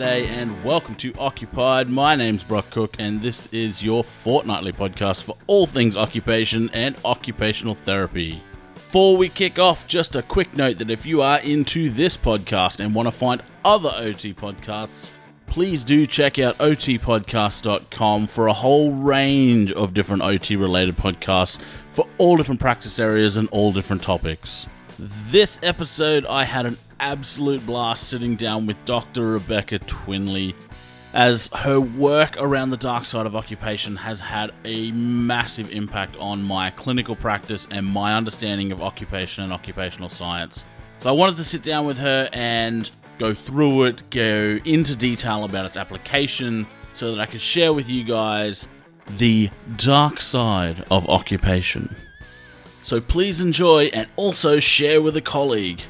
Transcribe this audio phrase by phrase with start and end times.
[0.00, 1.90] G'day and welcome to Occupied.
[1.90, 6.96] My name's Brock Cook and this is your fortnightly podcast for all things occupation and
[7.04, 8.42] occupational therapy.
[8.72, 12.80] Before we kick off, just a quick note that if you are into this podcast
[12.80, 15.10] and want to find other OT podcasts,
[15.44, 21.60] please do check out otpodcast.com for a whole range of different OT related podcasts
[21.92, 24.66] for all different practice areas and all different topics.
[25.02, 29.28] This episode, I had an absolute blast sitting down with Dr.
[29.28, 30.54] Rebecca Twinley,
[31.14, 36.42] as her work around the dark side of occupation has had a massive impact on
[36.42, 40.66] my clinical practice and my understanding of occupation and occupational science.
[40.98, 45.44] So I wanted to sit down with her and go through it, go into detail
[45.44, 48.68] about its application, so that I could share with you guys
[49.16, 51.96] the dark side of occupation.
[52.90, 55.80] So please enjoy and also share with a colleague.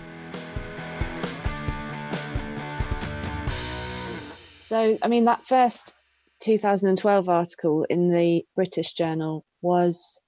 [4.59, 5.95] So, I mean, that first
[6.41, 10.21] 2012 article in the British Journal was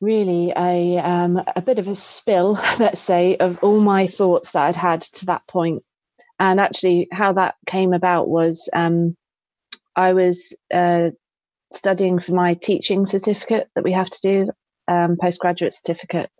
[0.00, 4.64] really a um, a bit of a spill, let's say, of all my thoughts that
[4.64, 5.84] I'd had to that point.
[6.40, 9.16] And actually, how that came about was um,
[9.94, 11.10] I was uh,
[11.72, 14.50] studying for my teaching certificate that we have to do,
[14.88, 16.30] um, postgraduate certificate.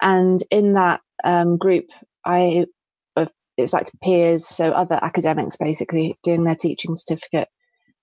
[0.00, 1.86] And in that um, group,
[2.24, 2.66] I
[3.56, 7.48] it's like peers, so other academics basically doing their teaching certificate.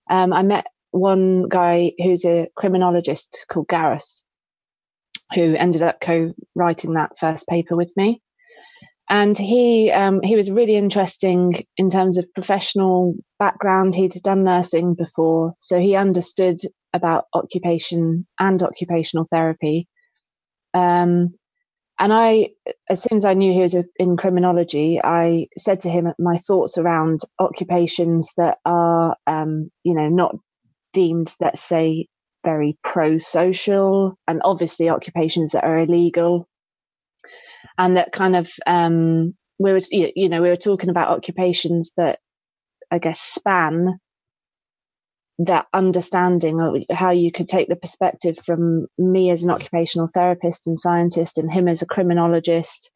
[0.10, 4.24] Um, I met one guy who's a criminologist called Gareth,
[5.34, 8.22] who ended up co-writing that first paper with me.
[9.10, 13.94] And he um, he was really interesting in terms of professional background.
[13.94, 16.62] He'd done nursing before, so he understood
[16.94, 19.88] about occupation and occupational therapy.
[20.74, 21.34] Um,
[22.00, 22.50] and I,
[22.90, 26.78] as soon as I knew he was in criminology, I said to him my thoughts
[26.78, 30.36] around occupations that are, um, you know, not
[30.94, 32.08] deemed, let's say,
[32.44, 36.48] very pro-social, and obviously occupations that are illegal,
[37.78, 42.18] and that kind of um, we were, you know, we were talking about occupations that
[42.90, 44.00] I guess span
[45.46, 50.68] that understanding of how you could take the perspective from me as an occupational therapist
[50.68, 52.92] and scientist and him as a criminologist.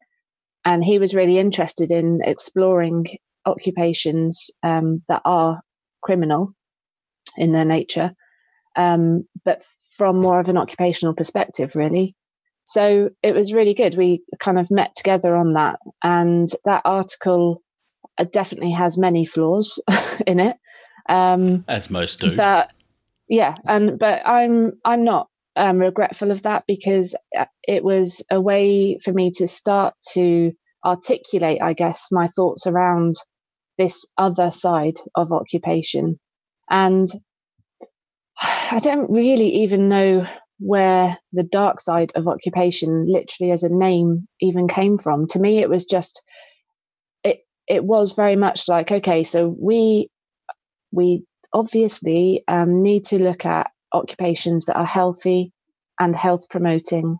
[0.64, 3.06] And he was really interested in exploring
[3.44, 5.60] occupations um, that are
[6.02, 6.52] criminal
[7.36, 8.12] in their nature
[8.76, 12.14] um, but from more of an occupational perspective really.
[12.64, 13.96] So it was really good.
[13.96, 15.78] We kind of met together on that.
[16.02, 17.62] And that article
[18.18, 19.80] uh, definitely has many flaws
[20.26, 20.56] in it
[21.08, 22.36] um, As most do.
[22.36, 22.72] But
[23.28, 28.40] yeah, and but I'm I'm not um, regretful of that because uh, it was a
[28.40, 30.52] way for me to start to
[30.84, 33.16] articulate, I guess, my thoughts around
[33.78, 36.18] this other side of occupation.
[36.70, 37.08] And
[38.38, 40.26] I don't really even know
[40.58, 45.26] where the dark side of occupation, literally as a name, even came from.
[45.28, 46.22] To me, it was just,
[47.24, 50.08] it, it was very much like, okay, so we
[50.96, 55.52] we obviously um, need to look at occupations that are healthy
[56.00, 57.18] and health promoting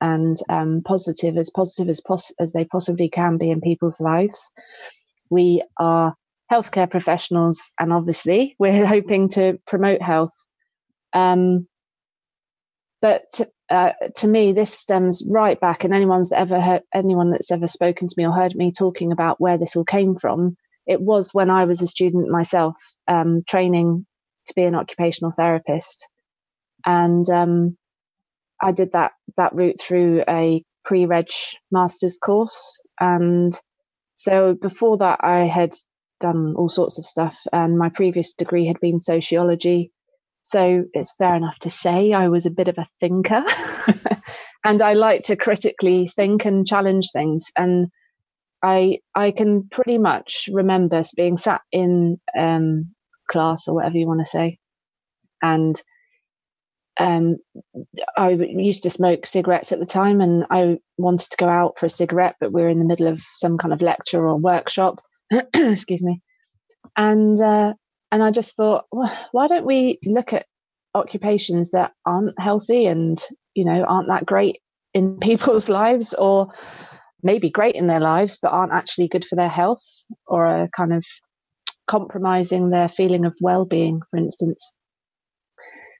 [0.00, 4.52] and um, positive as positive as pos- as they possibly can be in people's lives.
[5.30, 6.14] We are
[6.50, 10.34] healthcare professionals, and obviously we're hoping to promote health.
[11.12, 11.66] Um,
[13.00, 13.40] but
[13.70, 18.08] uh, to me, this stems right back, and anyone's ever heard, anyone that's ever spoken
[18.08, 20.56] to me or heard me talking about where this all came from
[20.88, 22.76] it was when I was a student myself,
[23.06, 24.06] um, training
[24.46, 26.08] to be an occupational therapist,
[26.84, 27.76] and um,
[28.60, 31.28] I did that that route through a pre-reg
[31.70, 33.52] master's course, and
[34.14, 35.74] so before that I had
[36.20, 39.92] done all sorts of stuff, and my previous degree had been sociology.
[40.42, 43.44] So it's fair enough to say I was a bit of a thinker,
[44.64, 47.88] and I like to critically think and challenge things, and
[48.62, 52.94] I I can pretty much remember being sat in um,
[53.30, 54.58] class or whatever you want to say,
[55.42, 55.80] and
[56.98, 57.36] um,
[58.16, 61.86] I used to smoke cigarettes at the time, and I wanted to go out for
[61.86, 65.00] a cigarette, but we are in the middle of some kind of lecture or workshop.
[65.54, 66.20] excuse me,
[66.96, 67.74] and uh,
[68.10, 70.46] and I just thought, well, why don't we look at
[70.94, 73.22] occupations that aren't healthy and
[73.54, 74.60] you know aren't that great
[74.94, 76.52] in people's lives, or
[77.22, 79.84] may be great in their lives, but aren't actually good for their health
[80.26, 81.04] or are kind of
[81.86, 84.76] compromising their feeling of well being, for instance.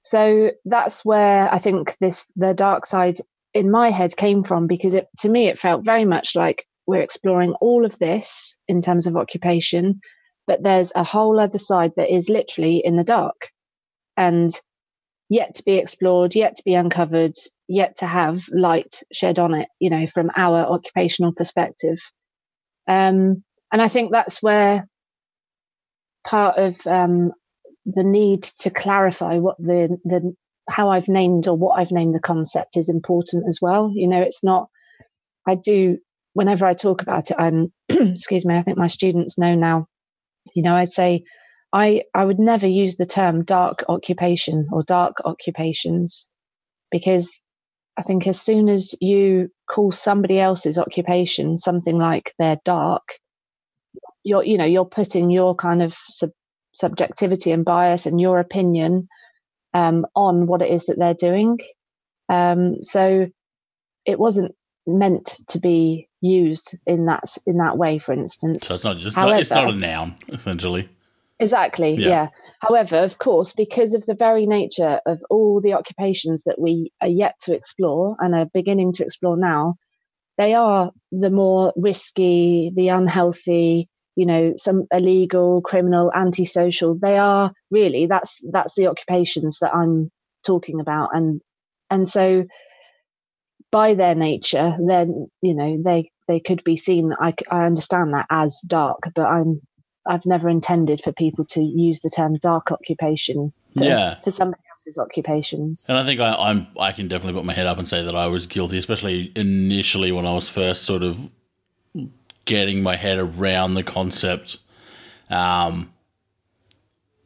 [0.04, 3.18] So that's where I think this the dark side
[3.54, 7.02] in my head came from because it to me it felt very much like we're
[7.02, 10.00] exploring all of this in terms of occupation,
[10.46, 13.50] but there's a whole other side that is literally in the dark
[14.16, 14.58] and
[15.28, 17.34] yet to be explored, yet to be uncovered,
[17.68, 21.98] yet to have light shed on it, you know, from our occupational perspective.
[22.88, 24.88] Um, and I think that's where
[26.26, 27.32] part of um,
[27.84, 30.34] the need to clarify what the the
[30.70, 33.90] how I've named or what I've named the concept is important as well.
[33.94, 34.68] You know, it's not.
[35.46, 35.98] I do
[36.34, 37.36] whenever I talk about it.
[37.38, 38.56] I'm excuse me.
[38.56, 39.86] I think my students know now.
[40.54, 41.24] You know, I say
[41.72, 46.30] I I would never use the term dark occupation or dark occupations
[46.90, 47.42] because
[47.96, 53.18] I think as soon as you call somebody else's occupation something like they're dark,
[54.24, 56.30] you're you know you're putting your kind of sub-
[56.72, 59.08] subjectivity and bias and your opinion
[59.74, 61.58] um, on what it is that they're doing.
[62.30, 63.28] Um, so
[64.06, 64.54] it wasn't
[64.86, 67.98] meant to be used in that in that way.
[67.98, 70.88] For instance, so it's not just However, it's not a noun essentially.
[71.40, 71.94] Exactly.
[71.94, 72.08] Yeah.
[72.08, 72.28] yeah.
[72.60, 77.08] However, of course, because of the very nature of all the occupations that we are
[77.08, 79.76] yet to explore and are beginning to explore now,
[80.36, 86.96] they are the more risky, the unhealthy, you know, some illegal, criminal, antisocial.
[86.98, 90.10] They are really that's that's the occupations that I'm
[90.44, 91.40] talking about, and
[91.90, 92.44] and so
[93.70, 97.12] by their nature, then you know they they could be seen.
[97.20, 99.60] I I understand that as dark, but I'm
[100.08, 104.18] I've never intended for people to use the term dark occupation for, yeah.
[104.20, 105.86] for somebody else's occupations.
[105.88, 108.16] And I think I, I'm I can definitely put my head up and say that
[108.16, 111.30] I was guilty, especially initially when I was first sort of
[112.46, 114.56] getting my head around the concept.
[115.28, 115.90] Um,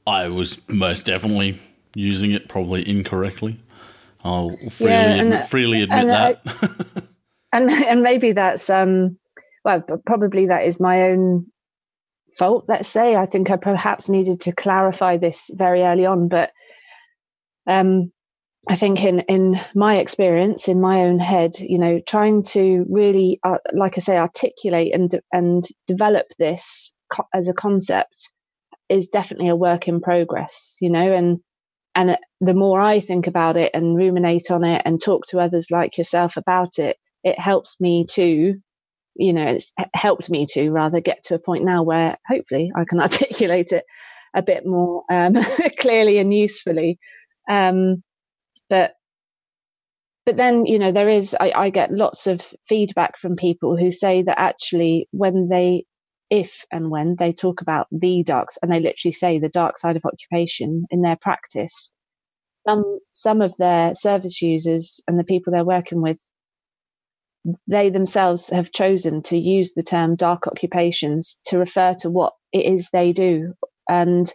[0.05, 1.63] I was most definitely
[1.95, 3.61] using it probably incorrectly.
[4.25, 7.05] I'll freely yeah, admit, uh, freely admit and, that.
[7.55, 9.19] And and maybe that's um
[9.63, 11.52] well probably that is my own
[12.37, 13.17] fault, let's say.
[13.17, 16.53] I think I perhaps needed to clarify this very early on, but
[17.67, 18.13] um,
[18.69, 23.41] I think in in my experience, in my own head, you know, trying to really,
[23.45, 28.31] uh, like I say, articulate and and develop this co- as a concept
[28.89, 31.41] is definitely a work in progress, you know, and
[31.95, 35.71] and the more I think about it and ruminate on it and talk to others
[35.71, 38.55] like yourself about it, it helps me to
[39.15, 42.85] you know, it's helped me to rather get to a point now where hopefully I
[42.85, 43.85] can articulate it
[44.35, 45.37] a bit more um,
[45.79, 46.99] clearly and usefully.
[47.49, 48.03] Um,
[48.69, 48.93] but
[50.25, 53.91] but then you know there is I, I get lots of feedback from people who
[53.91, 55.85] say that actually when they
[56.31, 59.97] if and when they talk about the darks and they literally say the dark side
[59.97, 61.93] of occupation in their practice
[62.67, 66.21] some some of their service users and the people they're working with
[67.67, 72.67] they themselves have chosen to use the term dark occupations to refer to what it
[72.67, 73.55] is they do.
[73.89, 74.33] And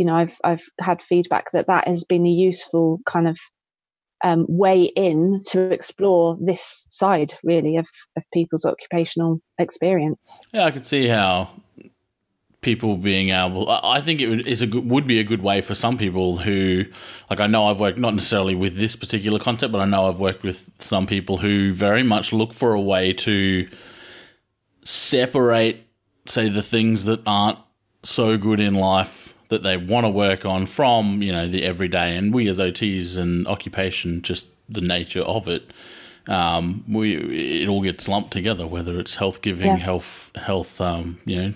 [0.00, 3.38] you know i've i've had feedback that that has been a useful kind of
[4.22, 7.88] um, way in to explore this side really of,
[8.18, 10.42] of people's occupational experience.
[10.52, 11.50] Yeah i could see how
[12.60, 15.74] people being able i think it would, a good, would be a good way for
[15.74, 16.84] some people who
[17.30, 20.20] like i know i've worked not necessarily with this particular concept but i know i've
[20.20, 23.66] worked with some people who very much look for a way to
[24.84, 25.86] separate
[26.26, 27.58] say the things that aren't
[28.02, 32.16] so good in life that they want to work on from you know the everyday.
[32.16, 35.70] And we as ots and occupation just the nature of it
[36.30, 37.16] um, we
[37.64, 39.76] it all gets lumped together, whether it's health giving, yeah.
[39.76, 41.54] health, health, um, you know,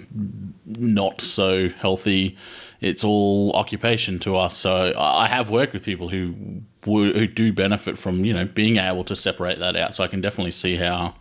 [0.67, 2.37] not so healthy.
[2.81, 4.57] It's all occupation to us.
[4.57, 6.35] So I have worked with people who
[6.85, 9.95] who do benefit from you know being able to separate that out.
[9.95, 11.15] So I can definitely see how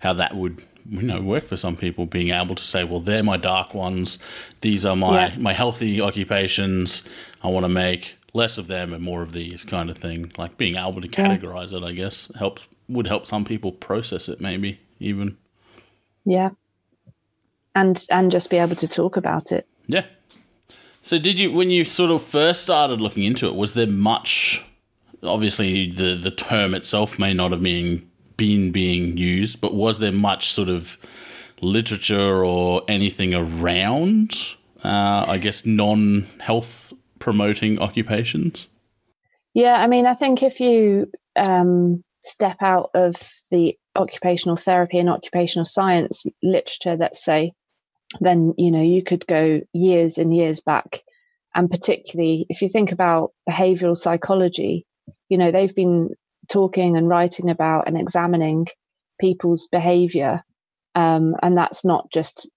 [0.00, 3.22] how that would you know work for some people being able to say well they're
[3.22, 4.18] my dark ones
[4.62, 5.36] these are my yeah.
[5.36, 7.02] my healthy occupations
[7.42, 10.32] i want to make less of them and more of these kind of thing.
[10.36, 11.78] Like being able to categorize yeah.
[11.78, 15.36] it i guess helps would help some people process it maybe even.
[16.24, 16.50] Yeah.
[17.74, 19.68] And and just be able to talk about it.
[19.86, 20.04] Yeah.
[21.02, 24.62] So did you when you sort of first started looking into it was there much
[25.22, 30.12] obviously the the term itself may not have been been being used but was there
[30.12, 30.96] much sort of
[31.60, 34.36] literature or anything around
[34.84, 36.87] uh, i guess non health
[37.18, 38.66] promoting occupations
[39.54, 43.16] yeah i mean i think if you um, step out of
[43.50, 47.52] the occupational therapy and occupational science literature, let's say,
[48.20, 51.02] then you know you could go years and years back.
[51.54, 54.86] And particularly if you think about behavioral psychology,
[55.28, 56.10] you know, they've been
[56.48, 58.66] talking and writing about and examining
[59.20, 60.42] people's behavior.
[60.94, 62.48] Um, and that's not just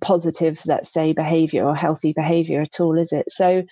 [0.00, 3.30] positive, let's say, behavior or healthy behavior at all, is it?
[3.30, 3.62] So,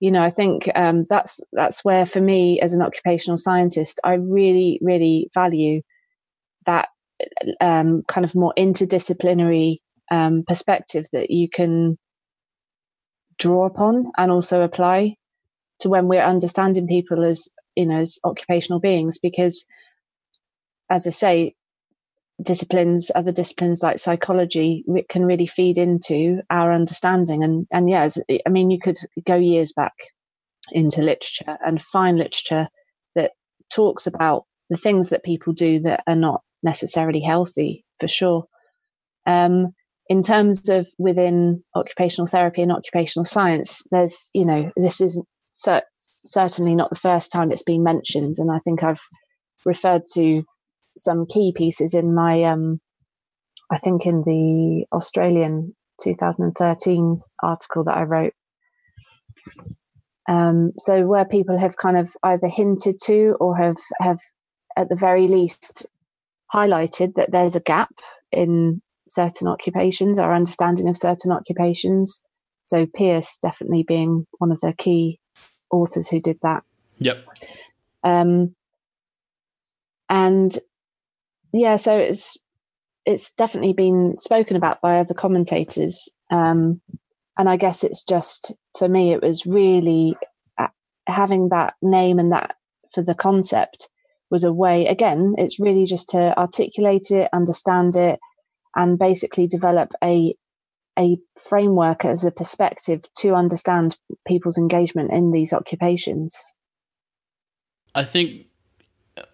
[0.00, 4.14] you know, I think um, that's that's where, for me, as an occupational scientist, I
[4.14, 5.82] really, really value
[6.66, 6.88] that
[7.60, 9.78] um, kind of more interdisciplinary
[10.10, 11.98] um, perspective that you can
[13.38, 15.16] draw upon and also apply
[15.80, 19.18] to when we're understanding people as you know as occupational beings.
[19.18, 19.64] Because
[20.90, 21.54] as i say
[22.42, 28.06] disciplines other disciplines like psychology can really feed into our understanding and and yeah
[28.46, 29.94] i mean you could go years back
[30.70, 32.68] into literature and find literature
[33.16, 33.32] that
[33.72, 38.46] talks about the things that people do that are not necessarily healthy for sure
[39.26, 39.74] um,
[40.08, 45.82] in terms of within occupational therapy and occupational science, there's, you know, this is cer-
[46.24, 48.36] certainly not the first time it's been mentioned.
[48.38, 49.02] And I think I've
[49.66, 50.42] referred to
[50.98, 52.80] some key pieces in my, um,
[53.70, 58.32] I think in the Australian 2013 article that I wrote.
[60.28, 64.18] Um, so where people have kind of either hinted to or have, have
[64.76, 65.86] at the very least
[66.52, 67.90] highlighted that there's a gap
[68.30, 72.22] in certain occupations, our understanding of certain occupations.
[72.66, 75.18] So Pierce definitely being one of the key
[75.70, 76.62] authors who did that.
[76.98, 77.24] Yep.
[78.04, 78.54] Um,
[80.08, 80.56] and
[81.52, 82.36] yeah, so it's
[83.06, 86.10] it's definitely been spoken about by other commentators.
[86.30, 86.80] Um,
[87.38, 90.16] and I guess it's just for me, it was really
[90.58, 90.68] uh,
[91.06, 92.56] having that name and that
[92.92, 93.88] for the concept
[94.30, 94.86] was a way.
[94.86, 98.18] Again, it's really just to articulate it, understand it,
[98.74, 100.34] and basically develop a
[100.98, 101.16] a
[101.48, 106.52] framework as a perspective to understand people's engagement in these occupations.
[107.94, 108.47] I think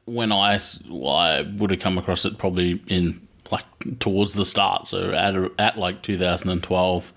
[0.05, 3.65] when I well, I would have come across it probably in like
[4.01, 7.13] towards the start, so at at like 2012,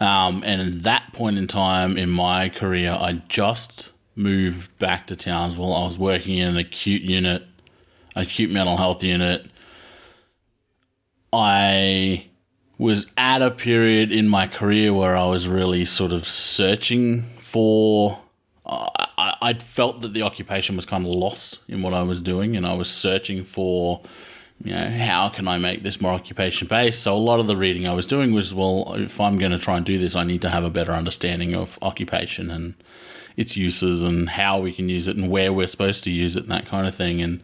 [0.00, 5.16] um, and at that point in time in my career, I just moved back to
[5.16, 5.74] Townsville.
[5.74, 7.44] I was working in an acute unit,
[8.16, 9.48] acute mental health unit
[11.32, 12.26] I
[12.78, 18.20] was at a period in my career where I was really sort of searching for.
[18.64, 19.06] Uh,
[19.40, 22.66] I, felt that the occupation was kind of lost in what I was doing, and
[22.66, 24.00] I was searching for,
[24.62, 27.02] you know, how can I make this more occupation based?
[27.02, 29.58] So a lot of the reading I was doing was, well, if I'm going to
[29.58, 32.74] try and do this, I need to have a better understanding of occupation and
[33.36, 36.42] its uses and how we can use it and where we're supposed to use it
[36.42, 37.22] and that kind of thing.
[37.22, 37.40] And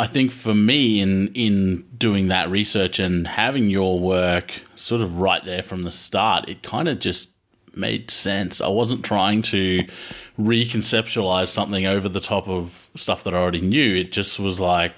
[0.00, 5.20] I think for me in in doing that research and having your work sort of
[5.20, 7.30] right there from the start, it kind of just
[7.76, 8.60] made sense.
[8.60, 9.86] I wasn't trying to
[10.38, 13.94] reconceptualize something over the top of stuff that I already knew.
[13.96, 14.92] It just was like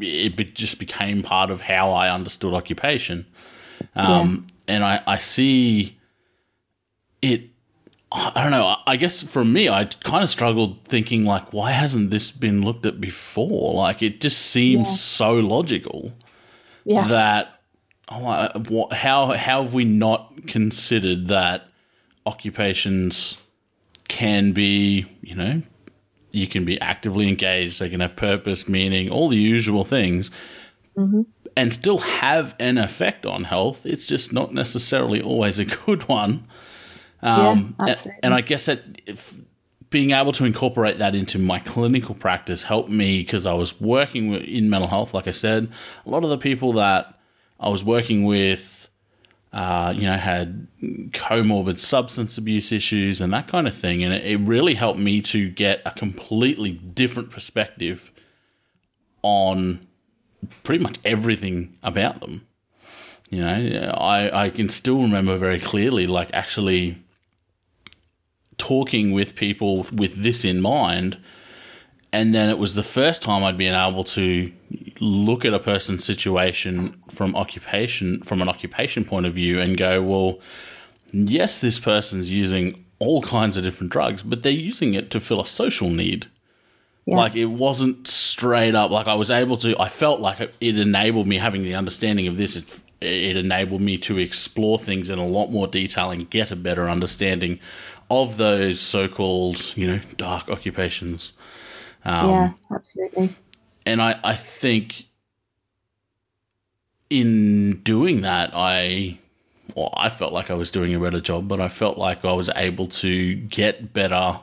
[0.00, 3.26] it just became part of how I understood occupation.
[3.94, 4.74] Um, yeah.
[4.74, 5.98] And I, I see
[7.22, 7.50] it
[8.10, 8.76] I don't know.
[8.86, 12.86] I guess for me, I kind of struggled thinking like, why hasn't this been looked
[12.86, 13.74] at before?
[13.74, 14.94] Like, it just seems yeah.
[14.94, 16.14] so logical
[16.84, 17.06] yeah.
[17.06, 17.60] that
[18.08, 21.67] oh, how how have we not considered that
[22.26, 23.36] occupations
[24.08, 25.62] can be, you know,
[26.30, 30.30] you can be actively engaged, they can have purpose, meaning, all the usual things,
[30.96, 31.22] mm-hmm.
[31.56, 33.86] and still have an effect on health.
[33.86, 36.46] It's just not necessarily always a good one.
[37.22, 38.20] Um, yeah, absolutely.
[38.22, 38.80] And I guess that
[39.90, 44.34] being able to incorporate that into my clinical practice helped me because I was working
[44.34, 45.14] in mental health.
[45.14, 45.70] Like I said,
[46.04, 47.18] a lot of the people that
[47.58, 48.77] I was working with,
[49.52, 50.66] uh, you know, had
[51.10, 54.04] comorbid substance abuse issues and that kind of thing.
[54.04, 58.12] And it, it really helped me to get a completely different perspective
[59.22, 59.86] on
[60.62, 62.46] pretty much everything about them.
[63.30, 67.02] You know, I, I can still remember very clearly, like actually
[68.56, 71.18] talking with people with this in mind.
[72.12, 74.50] And then it was the first time I'd been able to
[74.98, 80.02] look at a person's situation from occupation, from an occupation point of view, and go,
[80.02, 80.38] well,
[81.12, 85.40] yes, this person's using all kinds of different drugs, but they're using it to fill
[85.40, 86.26] a social need.
[87.04, 87.16] Yeah.
[87.16, 88.90] Like it wasn't straight up.
[88.90, 89.78] Like I was able to.
[89.80, 92.56] I felt like it, enabled me having the understanding of this.
[92.56, 96.56] It, it enabled me to explore things in a lot more detail and get a
[96.56, 97.60] better understanding
[98.10, 101.32] of those so-called, you know, dark occupations.
[102.04, 103.36] Um, yeah, absolutely.
[103.86, 105.06] And I, I think
[107.10, 109.18] in doing that, I,
[109.74, 112.32] well, I felt like I was doing a better job, but I felt like I
[112.32, 114.40] was able to get better,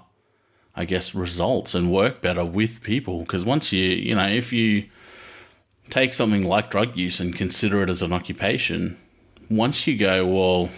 [0.76, 3.20] I guess, results and work better with people.
[3.20, 4.86] Because once you, you know, if you
[5.90, 8.98] take something like drug use and consider it as an occupation,
[9.50, 10.70] once you go, well,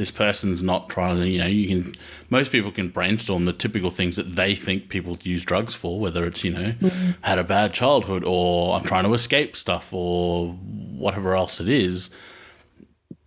[0.00, 1.92] this person's not trying to, you know, you can,
[2.30, 6.24] most people can brainstorm the typical things that they think people use drugs for, whether
[6.24, 7.10] it's, you know, mm-hmm.
[7.20, 12.08] had a bad childhood or I'm trying to escape stuff or whatever else it is.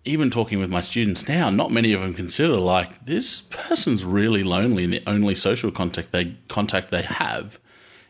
[0.03, 4.43] Even talking with my students now, not many of them consider like this person's really
[4.43, 7.59] lonely and the only social contact they contact they have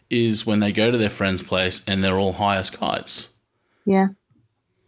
[0.09, 3.27] is when they go to their friend's place and they're all high as kites.
[3.85, 4.07] Yeah.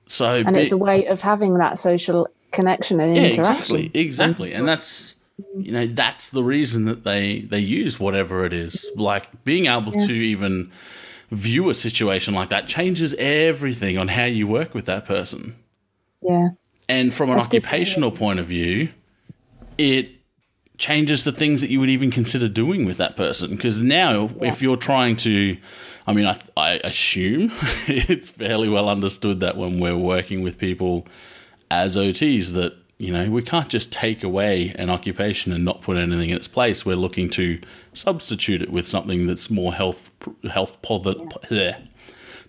[0.08, 3.78] So and be, it's a way of having that social connection and yeah, interaction.
[3.78, 4.54] Exactly, exactly.
[4.54, 5.16] And that's
[5.58, 8.90] you know that's the reason that they they use whatever it is.
[8.96, 10.08] Like being able yeah.
[10.08, 10.72] to even
[11.32, 15.56] view a situation like that changes everything on how you work with that person.
[16.22, 16.50] Yeah.
[16.88, 18.90] And from an that's occupational point of view,
[19.78, 20.12] it
[20.78, 23.52] changes the things that you would even consider doing with that person.
[23.52, 24.50] Because now, yeah.
[24.50, 25.58] if you're trying to,
[26.06, 27.52] I mean, I, I assume
[27.88, 31.08] it's fairly well understood that when we're working with people
[31.76, 35.98] as OTs that you know we can't just take away an occupation and not put
[35.98, 36.86] anything in its place.
[36.86, 37.60] We're looking to
[37.94, 40.10] substitute it with something that's more health
[40.50, 41.28] health positive.
[41.50, 41.78] Yeah.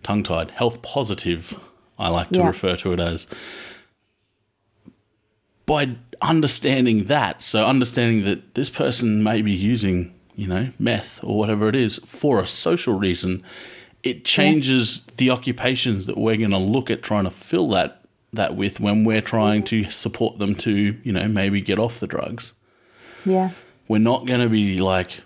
[0.03, 1.59] Tongue tied, health positive.
[1.99, 2.47] I like to yeah.
[2.47, 3.27] refer to it as.
[5.65, 11.37] By understanding that, so understanding that this person may be using, you know, meth or
[11.37, 13.43] whatever it is for a social reason,
[14.05, 15.15] it changes yeah.
[15.17, 19.05] the occupations that we're going to look at trying to fill that that with when
[19.05, 22.53] we're trying to support them to, you know, maybe get off the drugs.
[23.25, 23.51] Yeah.
[23.89, 25.21] We're not going to be like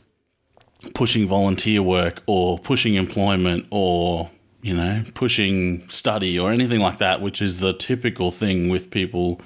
[0.94, 4.30] pushing volunteer work or pushing employment or,
[4.62, 9.40] you know, pushing study or anything like that, which is the typical thing with people,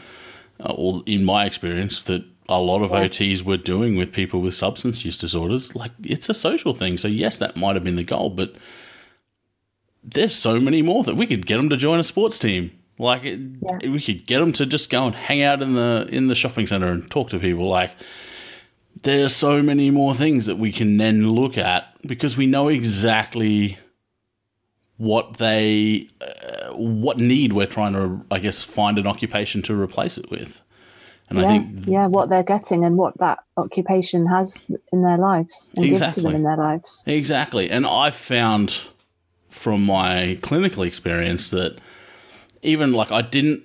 [0.61, 3.04] uh, or in my experience, that a lot of yeah.
[3.04, 5.75] OTs were doing with people with substance use disorders.
[5.75, 6.99] Like, it's a social thing.
[6.99, 8.54] So, yes, that might have been the goal, but
[10.02, 13.25] there's so many more that we could get them to join a sports team like
[13.25, 13.91] it, yeah.
[13.91, 16.67] we could get them to just go and hang out in the in the shopping
[16.67, 17.69] center and talk to people.
[17.69, 17.93] Like
[19.02, 23.78] there's so many more things that we can then look at because we know exactly
[24.97, 30.19] what they uh, what need we're trying to I guess find an occupation to replace
[30.19, 30.63] it with.
[31.30, 35.17] And yeah, I think yeah, what they're getting and what that occupation has in their
[35.17, 36.07] lives and exactly.
[36.07, 37.02] gives to them in their lives.
[37.07, 37.71] Exactly.
[37.71, 38.83] And I've found
[39.49, 41.78] from my clinical experience that
[42.65, 43.63] even like I didn't,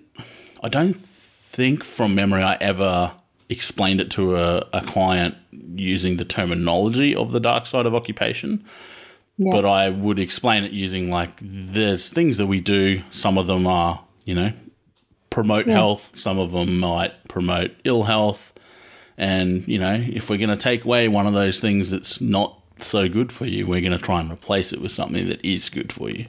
[0.64, 3.14] I don't think from memory I ever
[3.50, 8.64] explained it to a, a client using the terminology of the dark side of occupation.
[9.38, 9.52] Yeah.
[9.52, 13.02] But I would explain it using like there's things that we do.
[13.10, 14.52] Some of them are, you know,
[15.30, 15.74] promote yeah.
[15.74, 16.12] health.
[16.14, 18.54] Some of them might promote ill health.
[19.18, 22.62] And, you know, if we're going to take away one of those things that's not
[22.78, 25.70] so good for you, we're going to try and replace it with something that is
[25.70, 26.28] good for you.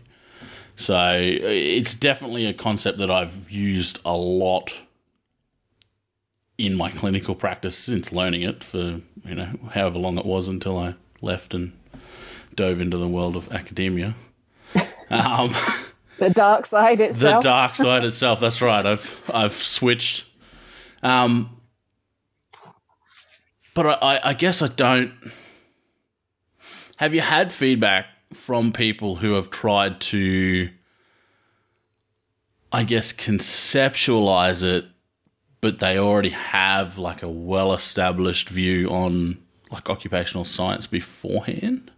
[0.81, 4.73] So it's definitely a concept that I've used a lot
[6.57, 10.79] in my clinical practice since learning it for you know however long it was until
[10.79, 11.73] I left and
[12.55, 14.15] dove into the world of academia.
[15.13, 15.53] Um,
[16.21, 17.43] the dark side itself.
[17.43, 18.39] The dark side itself.
[18.39, 18.87] That's right.
[18.87, 20.25] I've I've switched.
[21.03, 21.49] Um,
[23.75, 25.13] but I, I guess I don't.
[26.99, 30.71] Have you had feedback from people who have tried to,
[32.73, 34.85] I guess, conceptualize it,
[35.61, 39.39] but they already have like a well established view on
[39.71, 41.91] like occupational science beforehand?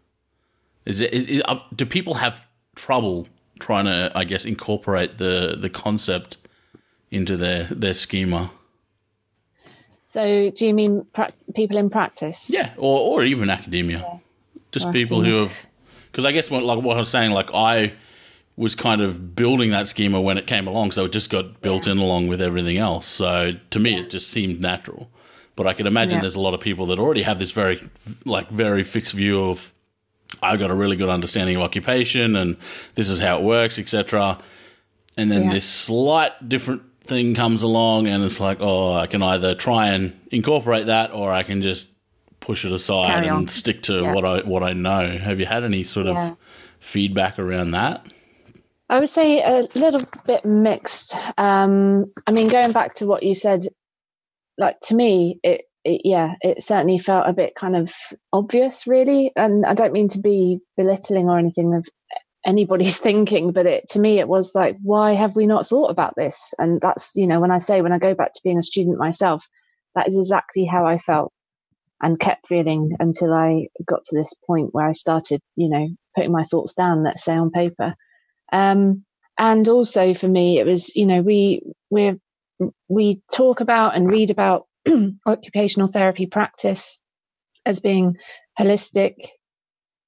[0.84, 3.28] Is it, is, is, uh, do people have trouble
[3.60, 6.36] trying to, I guess, incorporate the, the concept
[7.10, 8.50] into their, their schema?
[10.04, 12.50] So, do you mean pra- people in practice?
[12.52, 13.98] Yeah, or, or even academia.
[13.98, 14.18] Yeah.
[14.72, 15.38] Just or people academia.
[15.38, 15.66] who have
[16.12, 17.94] because I guess what, like what I was saying, like I
[18.56, 21.86] was kind of building that schema when it came along, so it just got built
[21.86, 21.92] yeah.
[21.92, 23.06] in along with everything else.
[23.06, 24.00] So to me, yeah.
[24.00, 25.10] it just seemed natural.
[25.56, 26.20] But I can imagine yeah.
[26.20, 27.88] there's a lot of people that already have this very,
[28.24, 29.72] like, very fixed view of
[30.42, 32.56] I've got a really good understanding of occupation and
[32.94, 34.38] this is how it works, etc.
[35.18, 39.54] And then this slight different thing comes along, and it's like, oh, I can either
[39.54, 41.90] try and incorporate that, or I can just
[42.42, 44.12] push it aside and stick to yeah.
[44.12, 45.16] what I what I know.
[45.16, 46.30] Have you had any sort yeah.
[46.30, 46.36] of
[46.80, 48.06] feedback around that?
[48.88, 51.16] I would say a little bit mixed.
[51.38, 53.62] Um, I mean, going back to what you said,
[54.58, 57.94] like to me, it, it, yeah, it certainly felt a bit kind of
[58.34, 59.32] obvious, really.
[59.34, 61.88] And I don't mean to be belittling or anything of
[62.44, 66.14] anybody's thinking, but it to me it was like, why have we not thought about
[66.16, 66.52] this?
[66.58, 68.98] And that's you know, when I say when I go back to being a student
[68.98, 69.46] myself,
[69.94, 71.32] that is exactly how I felt
[72.02, 76.32] and kept feeling until I got to this point where I started, you know, putting
[76.32, 77.94] my thoughts down, let's say on paper.
[78.52, 79.04] Um,
[79.38, 82.18] and also for me, it was, you know, we we're
[82.88, 84.66] we talk about and read about
[85.26, 86.98] occupational therapy practice
[87.64, 88.16] as being
[88.58, 89.14] holistic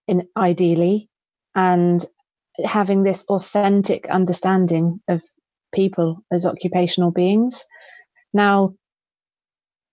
[0.07, 1.09] in ideally
[1.54, 2.04] and
[2.64, 5.22] having this authentic understanding of
[5.74, 7.64] people as occupational beings.
[8.33, 8.74] Now,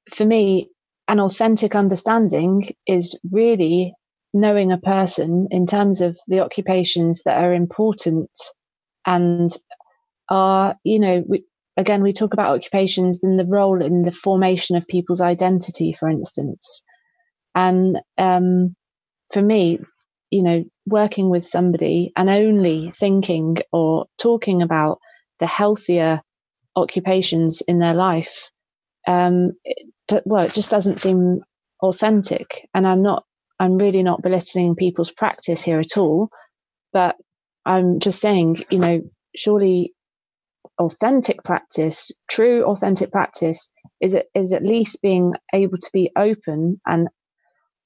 [0.09, 0.69] for me,
[1.07, 3.93] an authentic understanding is really
[4.33, 8.29] knowing a person in terms of the occupations that are important
[9.05, 9.55] and
[10.29, 11.43] are, you know, we,
[11.75, 16.07] again, we talk about occupations and the role in the formation of people's identity, for
[16.09, 16.83] instance.
[17.55, 18.75] And um,
[19.33, 19.79] for me,
[20.29, 24.99] you know, working with somebody and only thinking or talking about
[25.39, 26.21] the healthier
[26.75, 28.49] occupations in their life,
[29.07, 29.51] um,
[30.25, 31.39] well, it just doesn't seem
[31.81, 32.67] authentic.
[32.73, 33.23] And I'm not,
[33.59, 36.29] I'm really not belittling people's practice here at all,
[36.93, 37.15] but
[37.65, 39.01] I'm just saying, you know,
[39.35, 39.93] surely
[40.79, 47.07] authentic practice, true authentic practice, is is at least being able to be open and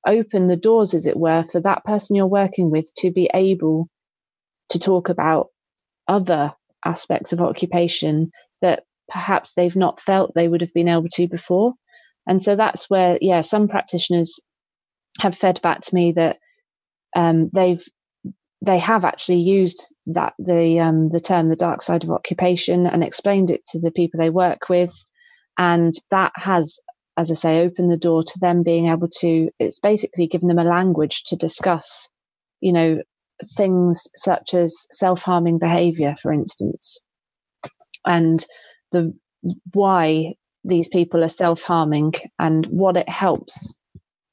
[0.08, 3.90] open the doors, as it were, for that person you're working with to be able
[4.70, 5.48] to talk about
[6.08, 6.54] other
[6.86, 11.74] aspects of occupation that perhaps they've not felt they would have been able to before.
[12.28, 14.40] And so that's where, yeah, some practitioners
[15.20, 16.38] have fed back to me that
[17.16, 17.84] um, they've
[18.62, 23.04] they have actually used that the um, the term the dark side of occupation and
[23.04, 24.94] explained it to the people they work with,
[25.58, 26.80] and that has,
[27.18, 29.50] as I say, opened the door to them being able to.
[29.60, 32.10] It's basically given them a language to discuss,
[32.62, 33.02] you know,
[33.56, 36.98] things such as self harming behaviour, for instance,
[38.06, 38.44] and
[38.92, 39.14] the
[39.74, 40.34] why
[40.66, 43.80] these people are self harming and what it helps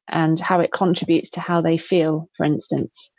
[0.09, 3.13] and how it contributes to how they feel, for instance.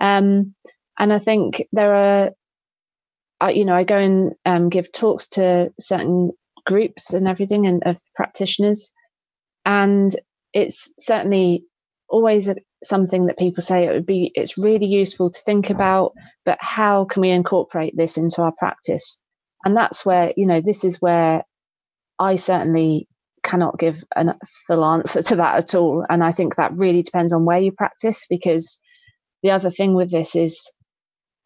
[0.00, 0.54] Um,
[0.98, 2.32] and I think there
[3.40, 6.32] are, you know, I go and um, give talks to certain
[6.66, 8.92] groups and everything and of practitioners.
[9.64, 10.14] And
[10.52, 11.64] it's certainly
[12.08, 16.12] always a, something that people say it would be, it's really useful to think about,
[16.44, 19.20] but how can we incorporate this into our practice?
[19.64, 21.44] And that's where, you know, this is where
[22.22, 23.08] I certainly
[23.42, 24.34] cannot give a
[24.66, 26.04] full answer to that at all.
[26.08, 28.78] And I think that really depends on where you practice because
[29.42, 30.70] the other thing with this is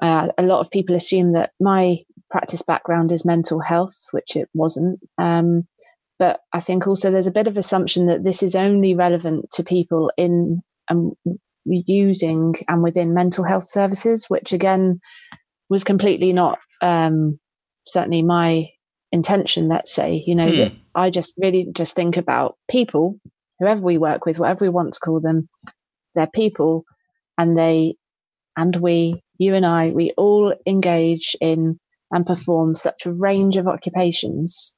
[0.03, 1.99] uh, a lot of people assume that my
[2.31, 5.01] practice background is mental health, which it wasn't.
[5.17, 5.67] Um,
[6.19, 9.65] but I think also there's a bit of assumption that this is only relevant to
[9.65, 11.13] people in um,
[11.65, 15.01] using and within mental health services, which again
[15.69, 17.39] was completely not um,
[17.87, 18.69] certainly my
[19.13, 19.69] intention.
[19.69, 20.75] Let's say, you know, hmm.
[20.95, 23.19] I just really just think about people,
[23.59, 25.49] whoever we work with, whatever we want to call them,
[26.15, 26.85] they're people
[27.39, 27.97] and they
[28.57, 31.79] and we, you and I, we all engage in
[32.11, 34.77] and perform such a range of occupations,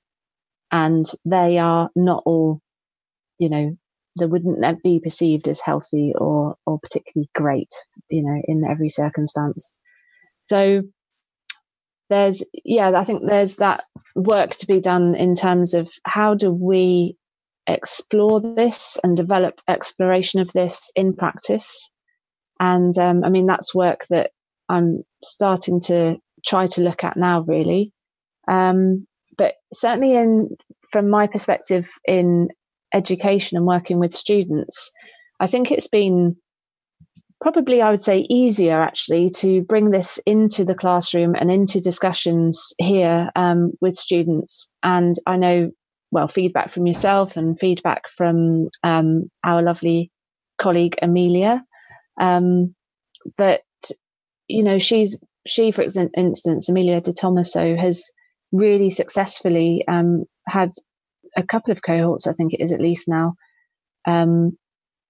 [0.73, 2.61] and they are not all,
[3.39, 3.77] you know,
[4.19, 7.73] they wouldn't be perceived as healthy or or particularly great,
[8.11, 9.79] you know, in every circumstance.
[10.41, 10.83] So
[12.09, 16.51] there's yeah, I think there's that work to be done in terms of how do
[16.51, 17.17] we
[17.67, 21.91] explore this and develop exploration of this in practice
[22.61, 24.33] and um, I mean, that's work that
[24.69, 27.93] I'm starting to try to look at now, really.
[28.49, 30.57] Um, but certainly, in
[30.91, 32.49] from my perspective in
[32.93, 34.91] education and working with students,
[35.41, 36.37] I think it's been
[37.41, 42.73] probably, I would say, easier actually to bring this into the classroom and into discussions
[42.79, 44.73] here um, with students.
[44.83, 45.71] And I know,
[46.11, 50.11] well, feedback from yourself and feedback from um, our lovely
[50.59, 51.65] colleague Amelia
[52.19, 52.75] um,
[53.37, 53.63] but
[54.49, 58.11] you know, she's she, for instance, Amelia Di Tommaso has
[58.53, 60.71] really successfully um, had
[61.37, 62.27] a couple of cohorts.
[62.27, 63.35] I think it is at least now.
[64.07, 64.57] Um,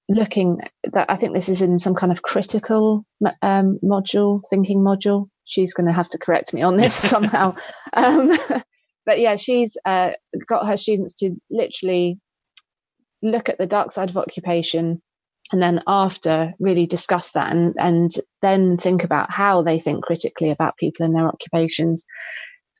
[0.09, 0.61] looking
[0.93, 3.05] that I think this is in some kind of critical
[3.43, 5.29] um, module, thinking module.
[5.45, 7.55] She's going to have to correct me on this somehow.
[7.93, 8.39] Um,
[9.07, 10.11] but yeah, she's uh,
[10.47, 12.19] got her students to literally
[13.23, 15.03] look at the dark side of occupation
[15.53, 18.11] and then after really discuss that and and
[18.43, 22.05] then think about how they think critically about people and their occupations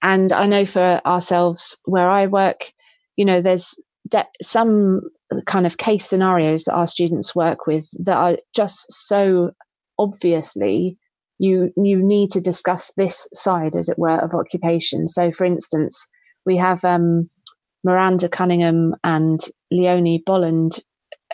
[0.03, 2.73] and i know for ourselves where i work
[3.17, 3.75] you know there's
[4.09, 5.01] de- some
[5.47, 9.51] kind of case scenarios that our students work with that are just so
[9.99, 10.97] obviously
[11.39, 15.07] you you need to discuss this side as it were of occupation.
[15.07, 16.09] So for instance
[16.47, 17.29] we have um,
[17.85, 20.83] miranda cunningham and leonie bolland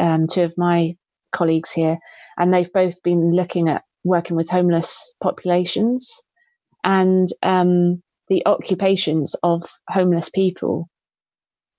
[0.01, 0.97] um, two of my
[1.33, 1.99] colleagues here,
[2.39, 6.23] and they've both been looking at working with homeless populations
[6.85, 10.89] and um, the occupations of homeless people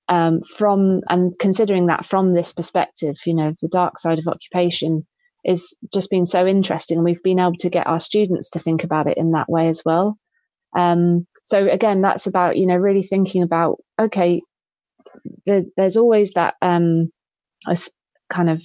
[0.07, 4.97] um, from and considering that from this perspective, you know, the dark side of occupation
[5.43, 7.03] is just been so interesting.
[7.03, 9.83] We've been able to get our students to think about it in that way as
[9.85, 10.17] well.
[10.75, 14.41] Um, so again, that's about you know really thinking about okay,
[15.45, 17.11] there's there's always that um,
[18.29, 18.61] kind of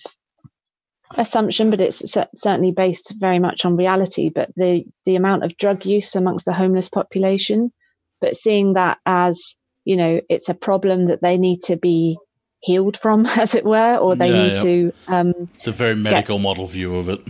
[1.16, 2.02] assumption, but it's
[2.34, 4.28] certainly based very much on reality.
[4.28, 7.72] But the the amount of drug use amongst the homeless population,
[8.20, 12.18] but seeing that as you know, it's a problem that they need to be
[12.60, 14.62] healed from, as it were, or they yeah, need yeah.
[14.62, 14.92] to.
[15.08, 17.20] Um, it's a very medical get, model view of it.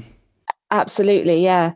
[0.70, 1.72] Absolutely, yeah.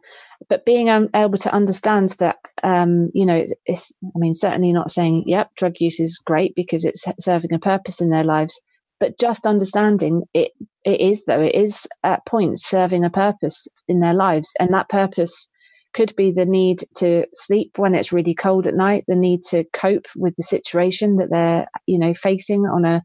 [0.49, 4.91] But being able to understand that, um, you know, it's, it's, I mean, certainly not
[4.91, 8.61] saying, yep, drug use is great because it's serving a purpose in their lives,
[9.01, 10.53] but just understanding it,
[10.85, 14.53] it is, though, it is at points serving a purpose in their lives.
[14.61, 15.51] And that purpose
[15.95, 19.65] could be the need to sleep when it's really cold at night, the need to
[19.73, 23.03] cope with the situation that they're, you know, facing on a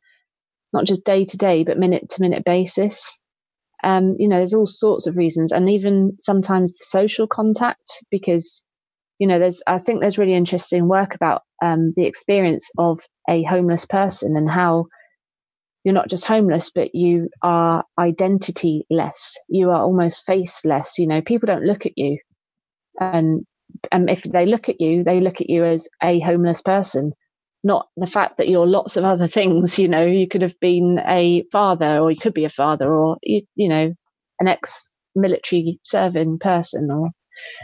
[0.74, 3.20] not just day to day, but minute to minute basis.
[3.84, 8.66] Um, you know, there's all sorts of reasons, and even sometimes the social contact, because
[9.20, 13.00] you know, there's I think there's really interesting work about um, the experience of
[13.30, 14.86] a homeless person and how
[15.84, 19.38] you're not just homeless, but you are identity less.
[19.48, 20.98] You are almost faceless.
[20.98, 22.18] You know, people don't look at you,
[23.00, 23.46] and
[23.92, 27.14] and if they look at you, they look at you as a homeless person
[27.64, 31.00] not the fact that you're lots of other things you know you could have been
[31.08, 33.94] a father or you could be a father or you, you know
[34.40, 37.10] an ex military serving person or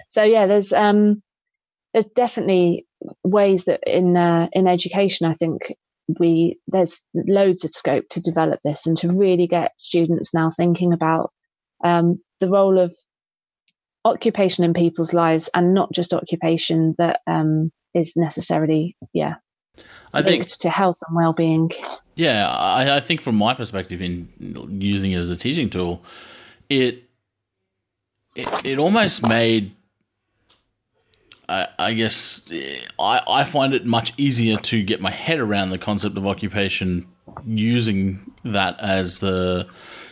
[0.10, 1.22] so yeah there's um
[1.94, 2.86] there's definitely
[3.24, 5.74] ways that in uh, in education i think
[6.20, 10.94] we there's loads of scope to develop this and to really get students now thinking
[10.94, 11.32] about
[11.84, 12.96] um, the role of
[14.06, 19.36] occupation in people's lives and not just occupation that um, is necessarily yeah
[20.14, 21.72] I think to health and well-being.
[22.16, 24.30] Yeah, I, I, think from my perspective, in
[24.72, 26.04] using it as a teaching tool,
[26.70, 27.04] it
[28.36, 29.76] it, it almost made.
[31.50, 32.50] I, I guess
[32.98, 37.08] I, I find it much easier to get my head around the concept of occupation
[37.46, 39.68] using that as the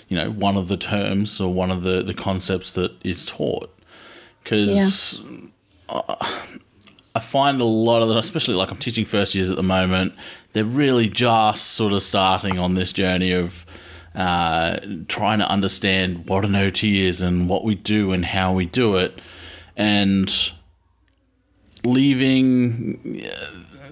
[0.09, 3.73] you know one of the terms or one of the, the concepts that is taught
[4.43, 6.01] because yeah.
[6.09, 6.15] uh,
[7.15, 10.13] I find a lot of them, especially like I'm teaching first years at the moment,
[10.53, 13.65] they're really just sort of starting on this journey of
[14.15, 18.65] uh, trying to understand what an OT is and what we do and how we
[18.65, 19.19] do it,
[19.75, 20.51] and
[21.83, 23.21] leaving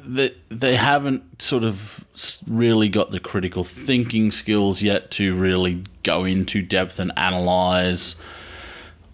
[0.04, 2.06] that they haven't sort of
[2.48, 8.16] really got the critical thinking skills yet to really go into depth and analyze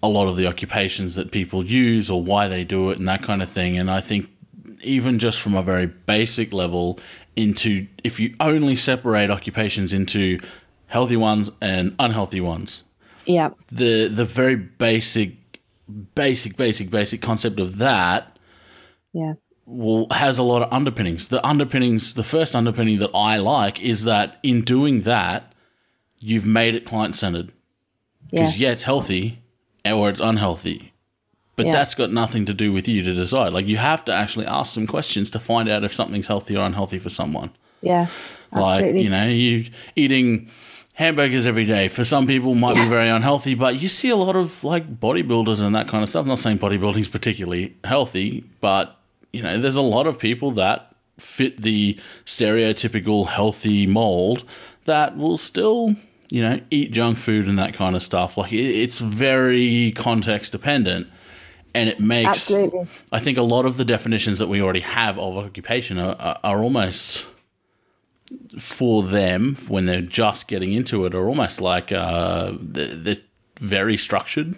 [0.02, 3.22] a lot of the occupations that people use or why they do it and that
[3.22, 3.76] kind of thing.
[3.78, 4.28] And I think
[4.82, 6.98] even just from a very basic level,
[7.36, 10.40] into if you only separate occupations into
[10.86, 12.82] healthy ones and unhealthy ones,
[13.26, 15.60] yeah, the the very basic,
[16.14, 18.36] basic, basic, basic concept of that,
[19.12, 19.34] yeah,
[19.66, 21.28] will has a lot of underpinnings.
[21.28, 25.52] The underpinnings, the first underpinning that I like is that in doing that,
[26.18, 27.52] you've made it client centered.
[28.30, 28.68] Because yeah.
[28.68, 29.40] yeah, it's healthy,
[29.92, 30.92] or it's unhealthy.
[31.56, 31.72] But yeah.
[31.72, 33.52] that's got nothing to do with you to decide.
[33.52, 36.64] Like you have to actually ask some questions to find out if something's healthy or
[36.64, 37.50] unhealthy for someone.
[37.80, 38.06] Yeah.
[38.52, 38.92] Absolutely.
[38.92, 39.64] Like, you know, you
[39.96, 40.50] eating
[40.94, 44.36] hamburgers every day for some people might be very unhealthy, but you see a lot
[44.36, 46.22] of like bodybuilders and that kind of stuff.
[46.22, 48.96] I'm not saying bodybuilding is particularly healthy, but
[49.32, 54.44] you know, there's a lot of people that fit the stereotypical healthy mold
[54.84, 55.96] that will still
[56.28, 58.36] you know, eat junk food and that kind of stuff.
[58.36, 61.06] Like it, it's very context dependent,
[61.74, 62.28] and it makes.
[62.28, 62.86] Absolutely.
[63.12, 66.40] I think a lot of the definitions that we already have of occupation are, are,
[66.44, 67.26] are almost
[68.58, 73.16] for them when they're just getting into it, are almost like uh, they're, they're
[73.58, 74.56] very structured.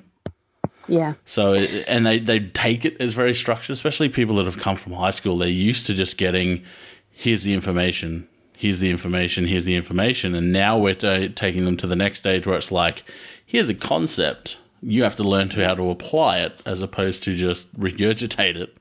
[0.88, 1.14] Yeah.
[1.24, 4.94] So, and they, they take it as very structured, especially people that have come from
[4.94, 5.38] high school.
[5.38, 6.64] They're used to just getting,
[7.12, 8.26] here's the information,
[8.60, 10.34] here's the information, here's the information.
[10.34, 13.04] And now we're t- taking them to the next stage where it's like,
[13.46, 14.58] here's a concept.
[14.82, 18.76] You have to learn to how to apply it as opposed to just regurgitate it.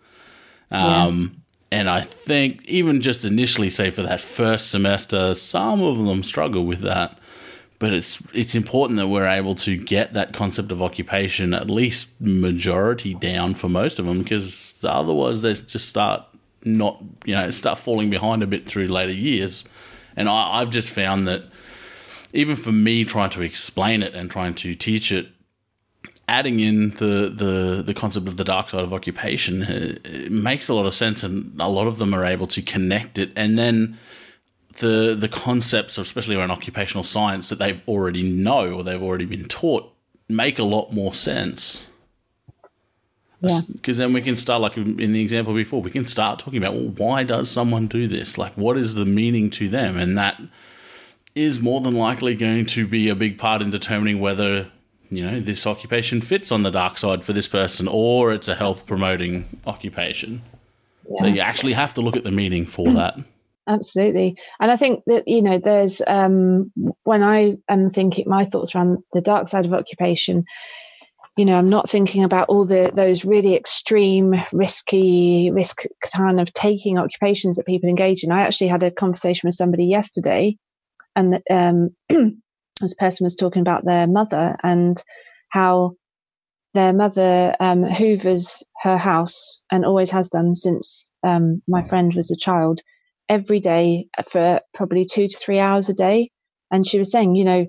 [0.70, 1.40] Um,
[1.72, 1.80] yeah.
[1.80, 6.66] And I think even just initially, say for that first semester, some of them struggle
[6.66, 7.18] with that.
[7.78, 12.20] But it's it's important that we're able to get that concept of occupation at least
[12.20, 16.24] majority down for most of them, because otherwise they just start
[16.64, 19.66] not you know start falling behind a bit through later years.
[20.16, 21.44] And I, I've just found that
[22.34, 25.30] even for me trying to explain it and trying to teach it,
[26.28, 30.70] adding in the, the, the concept of the dark side of occupation uh, it makes
[30.70, 33.32] a lot of sense, and a lot of them are able to connect it.
[33.36, 33.98] And then
[34.78, 39.46] the the concepts, especially around occupational science, that they've already know or they've already been
[39.46, 39.92] taught,
[40.28, 41.89] make a lot more sense.
[43.42, 44.06] Because yeah.
[44.06, 46.90] then we can start, like in the example before, we can start talking about well,
[46.90, 48.38] why does someone do this?
[48.38, 49.98] Like, what is the meaning to them?
[49.98, 50.42] And that
[51.36, 54.70] is more than likely going to be a big part in determining whether
[55.10, 58.56] you know this occupation fits on the dark side for this person or it's a
[58.56, 60.42] health promoting occupation.
[61.10, 61.22] Yeah.
[61.22, 63.18] So you actually have to look at the meaning for that.
[63.68, 64.36] Absolutely.
[64.60, 66.72] And I think that, you know, there's, um,
[67.04, 70.46] when I am thinking my thoughts around the dark side of occupation,
[71.40, 76.52] you know, I'm not thinking about all the those really extreme, risky, risk kind of
[76.54, 78.32] taking occupations that people engage in.
[78.34, 80.58] I actually had a conversation with somebody yesterday,
[81.16, 81.92] and um,
[82.82, 85.02] this person was talking about their mother and
[85.48, 85.94] how
[86.74, 92.32] their mother um, hoovers her house and always has done since um, my friend was
[92.32, 92.82] a child
[93.30, 96.32] every day for probably two to three hours a day.
[96.70, 97.66] And she was saying, you know,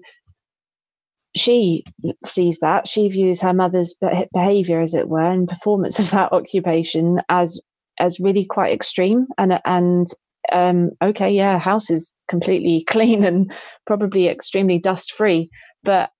[1.37, 1.85] she
[2.25, 3.95] sees that she views her mother's
[4.33, 7.61] behavior, as it were, and performance of that occupation as
[7.99, 10.07] as really quite extreme and and
[10.53, 13.53] um, okay, yeah, house is completely clean and
[13.87, 15.51] probably extremely dust free,
[15.83, 16.11] but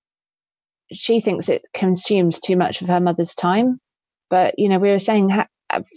[0.91, 3.79] she thinks it consumes too much of her mother's time.
[4.29, 5.31] But you know, we were saying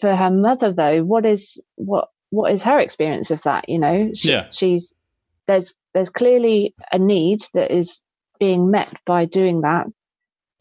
[0.01, 3.69] for her mother though, what is what what is her experience of that?
[3.69, 4.49] You know, she, yeah.
[4.49, 4.95] she's
[5.47, 8.03] there's there's clearly a need that is
[8.39, 9.87] being met by doing that.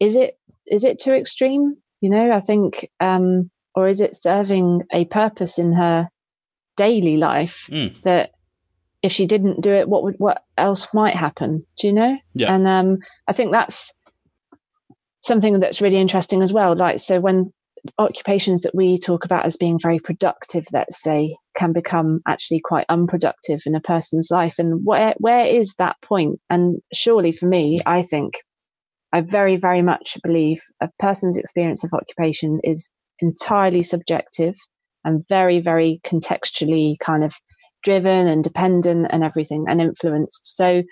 [0.00, 1.76] Is it is it too extreme?
[2.00, 6.08] You know, I think, um, or is it serving a purpose in her
[6.76, 8.00] daily life mm.
[8.02, 8.32] that
[9.02, 11.62] if she didn't do it, what would what else might happen?
[11.78, 12.18] Do you know?
[12.34, 12.54] Yeah.
[12.54, 13.92] And um, I think that's
[15.20, 16.74] something that's really interesting as well.
[16.74, 17.52] Like so, when
[17.98, 22.86] occupations that we talk about as being very productive, let's say, can become actually quite
[22.88, 24.58] unproductive in a person's life.
[24.58, 26.40] And where where is that point?
[26.50, 28.34] And surely for me, I think
[29.12, 34.56] I very, very much believe a person's experience of occupation is entirely subjective
[35.04, 37.34] and very, very contextually kind of
[37.84, 40.56] driven and dependent and everything and influenced.
[40.56, 40.82] So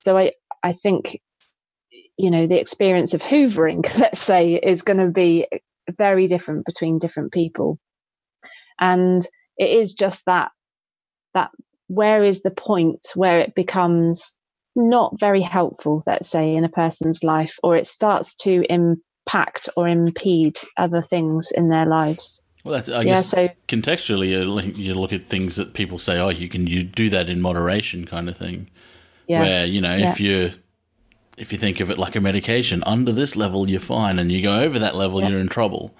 [0.00, 1.18] so I I think
[2.16, 5.46] you know the experience of hoovering let's say is going to be
[5.96, 7.78] very different between different people
[8.78, 9.22] and
[9.58, 10.50] it is just that
[11.34, 11.50] that
[11.88, 14.32] where is the point where it becomes
[14.76, 19.88] not very helpful let's say in a person's life or it starts to impact or
[19.88, 25.12] impede other things in their lives well, that's, I yeah, guess so, contextually, you look
[25.12, 28.36] at things that people say, oh, you can you do that in moderation, kind of
[28.36, 28.68] thing.
[29.26, 30.10] Yeah, where you know yeah.
[30.10, 30.52] if you
[31.40, 34.42] if you think of it like a medication, under this level you're fine, and you
[34.42, 35.30] go over that level, yeah.
[35.30, 35.94] you're in trouble.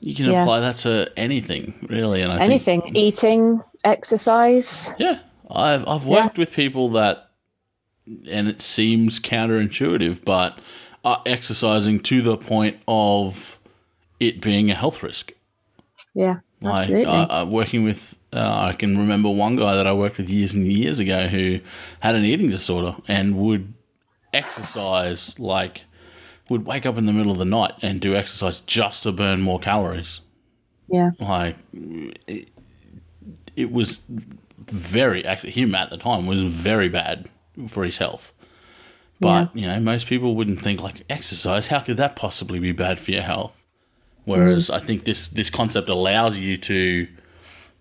[0.00, 4.94] You can apply that to anything, really, and I anything, think, eating, exercise.
[4.98, 5.18] Yeah,
[5.50, 7.30] I've I've worked with people that,
[8.28, 10.58] and it seems counterintuitive, but
[11.04, 13.58] are exercising to the point of
[14.20, 15.32] it being a health risk.
[16.14, 17.06] Yeah, absolutely.
[17.06, 20.54] Like, uh, working with, uh, I can remember one guy that I worked with years
[20.54, 21.60] and years ago who
[22.00, 23.74] had an eating disorder and would
[24.34, 25.84] exercise like
[26.48, 29.40] would wake up in the middle of the night and do exercise just to burn
[29.40, 30.20] more calories.
[30.88, 31.12] Yeah.
[31.18, 32.48] Like it,
[33.56, 34.00] it was
[34.58, 37.28] very actually him at the time was very bad
[37.68, 38.32] for his health.
[39.20, 39.60] But, yeah.
[39.62, 43.12] you know, most people wouldn't think like exercise, how could that possibly be bad for
[43.12, 43.64] your health?
[44.24, 44.74] Whereas mm.
[44.74, 47.06] I think this this concept allows you to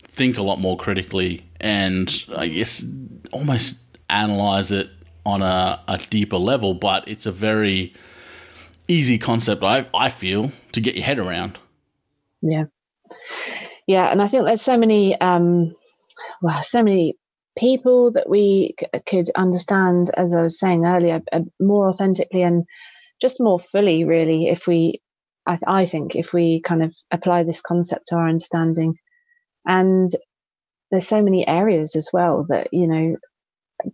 [0.04, 2.86] think a lot more critically and I guess
[3.32, 3.78] almost
[4.10, 4.90] analyze it
[5.26, 7.94] on a, a deeper level, but it's a very
[8.88, 11.60] easy concept, I, I feel, to get your head around.
[12.42, 12.66] Yeah.
[13.88, 14.12] Yeah.
[14.12, 15.76] And I think there's so many, um,
[16.42, 17.16] well, so many
[17.58, 22.66] people that we c- could understand, as I was saying earlier, uh, more authentically and
[23.22, 25.02] just more fully, really, if we,
[25.46, 28.96] I, th- I think, if we kind of apply this concept to our understanding.
[29.66, 30.10] And
[30.92, 33.16] there's so many areas as well that, you know,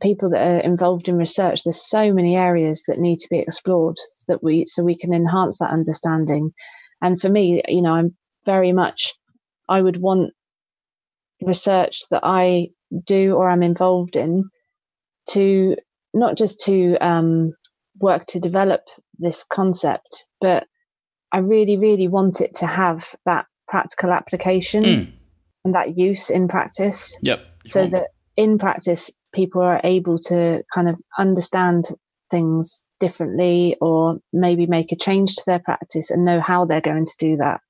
[0.02, 3.98] people that are involved in research there's so many areas that need to be explored
[4.14, 6.52] so that we so we can enhance that understanding.
[7.02, 8.16] And for me you know i'm
[8.46, 9.14] very much
[9.68, 10.34] i would want
[11.42, 12.68] research that i
[13.06, 14.50] do or i'm involved in
[15.30, 15.76] to
[16.14, 17.54] not just to um,
[18.00, 18.82] work to develop
[19.20, 20.68] this concept but
[21.32, 25.12] i really really want it to have that practical application mm.
[25.64, 27.20] and that use in practice.
[27.22, 31.86] Yep so that in practice people are able to kind of understand
[32.30, 37.06] things differently or maybe make a change to their practice and know how they're going
[37.06, 37.62] to do that.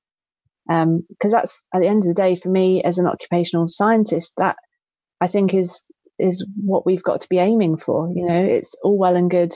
[0.68, 4.34] Because um, that's at the end of the day, for me as an occupational scientist,
[4.38, 4.56] that
[5.20, 5.86] I think is
[6.20, 8.12] is what we've got to be aiming for.
[8.14, 9.54] You know, it's all well and good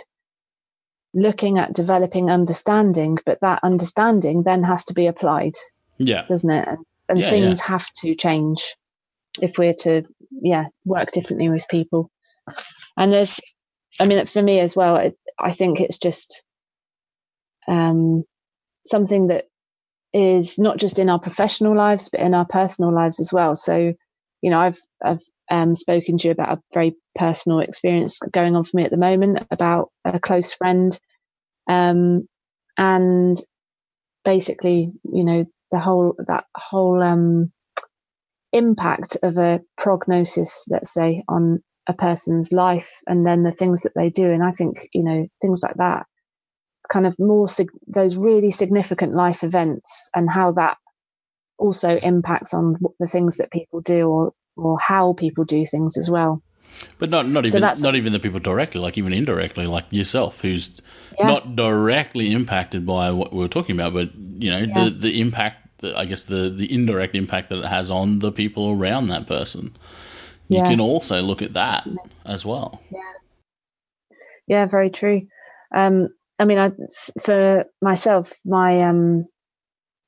[1.13, 5.53] looking at developing understanding, but that understanding then has to be applied.
[5.97, 6.25] Yeah.
[6.25, 6.67] Doesn't it?
[6.67, 8.73] And, and Yeah, things have to change
[9.41, 10.03] if we're to,
[10.41, 12.09] yeah, work differently with people.
[12.97, 13.39] And there's,
[13.99, 16.43] I mean, for me as well, I think it's just
[17.67, 18.23] um,
[18.85, 19.45] something that
[20.13, 23.55] is not just in our professional lives, but in our personal lives as well.
[23.55, 23.93] So,
[24.41, 28.63] you know, I've, I've um, spoken to you about a very personal experience going on
[28.63, 30.99] for me at the moment about a close friend.
[31.69, 32.27] Um,
[32.77, 33.41] and
[34.25, 37.52] basically, you know, the whole, that whole, um,
[38.53, 43.91] impact of a prognosis, let's say, on a person's life and then the things that
[43.95, 44.31] they do.
[44.31, 46.05] And I think, you know, things like that,
[46.91, 50.77] kind of more, sig- those really significant life events and how that
[51.57, 56.09] also impacts on the things that people do or, or how people do things as
[56.09, 56.41] well.
[56.97, 60.41] But not not even that's- not even the people directly, like even indirectly, like yourself,
[60.41, 60.81] who's
[61.19, 61.27] Yeah.
[61.27, 64.85] not directly impacted by what we are talking about, but you know Yeah.
[64.85, 68.31] the the impact, the, I guess the the indirect impact that it has on the
[68.31, 69.75] people around that person.
[70.49, 70.67] You Yeah.
[70.67, 71.87] can also look at that
[72.25, 72.81] as well.
[74.47, 75.21] Yeah, very true.
[75.73, 76.09] Um,
[76.39, 76.71] I mean, I,
[77.21, 79.25] for myself, my um,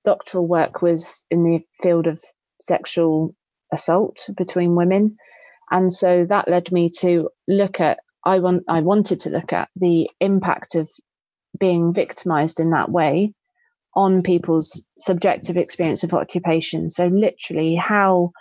[0.03, 2.21] doctoral work was in the field of
[2.59, 3.35] sexual
[3.71, 5.17] assault between women,
[5.71, 7.99] and so that led me to look at.
[8.25, 8.63] I want.
[8.67, 10.89] I wanted to look at the impact of
[11.59, 13.33] being victimized in that way
[13.95, 16.89] on people's subjective experience of occupation.
[16.89, 18.31] So, literally, how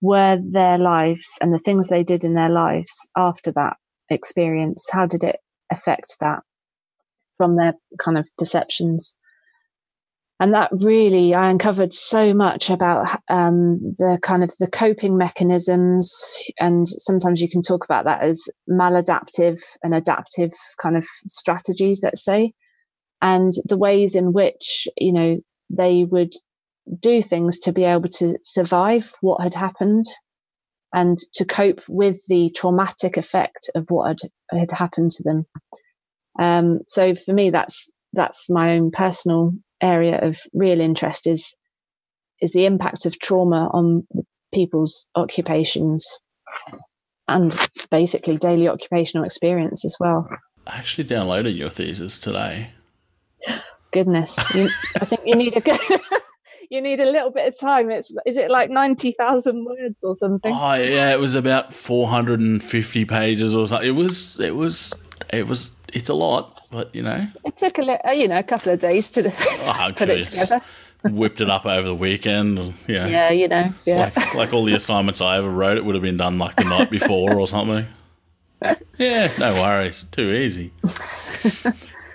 [0.00, 3.76] were their lives and the things they did in their lives after that
[4.10, 4.88] experience?
[4.92, 5.40] How did it
[5.70, 6.40] affect that
[7.36, 9.16] from their kind of perceptions?
[10.40, 16.36] And that really, I uncovered so much about um, the kind of the coping mechanisms,
[16.58, 20.50] and sometimes you can talk about that as maladaptive and adaptive
[20.82, 22.52] kind of strategies, let's say,
[23.24, 25.38] and the ways in which you know
[25.70, 26.34] they would
[27.00, 30.04] do things to be able to survive what had happened
[30.92, 35.46] and to cope with the traumatic effect of what had, had happened to them.
[36.38, 41.54] Um, so for me, that's that's my own personal area of real interest is
[42.42, 44.06] is the impact of trauma on
[44.52, 46.18] people's occupations
[47.26, 47.56] and
[47.90, 50.28] basically daily occupational experience as well.
[50.66, 52.68] I actually downloaded your thesis today.
[53.92, 54.68] Goodness, you,
[55.00, 55.78] I think you need a good.
[56.70, 57.90] You need a little bit of time.
[57.90, 60.52] It's is it like ninety thousand words or something?
[60.52, 63.86] Oh yeah, it was about four hundred and fifty pages or something.
[63.86, 64.92] It was it was
[65.32, 68.38] it was it's a lot, but you know, It took a li- uh, you know
[68.38, 70.60] a couple of days to Oh, put it together.
[71.04, 72.74] whipped it up over the weekend.
[72.88, 74.10] Yeah, Yeah, you know, yeah.
[74.16, 76.64] Like, like all the assignments I ever wrote, it would have been done like the
[76.64, 77.86] night before or something.
[78.98, 80.06] Yeah, no worries.
[80.10, 80.72] Too easy.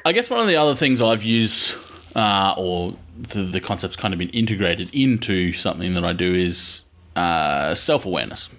[0.06, 1.76] I guess one of the other things I've used,
[2.16, 6.84] uh, or the, the concept's kind of been integrated into something that I do is
[7.16, 8.50] uh, self awareness.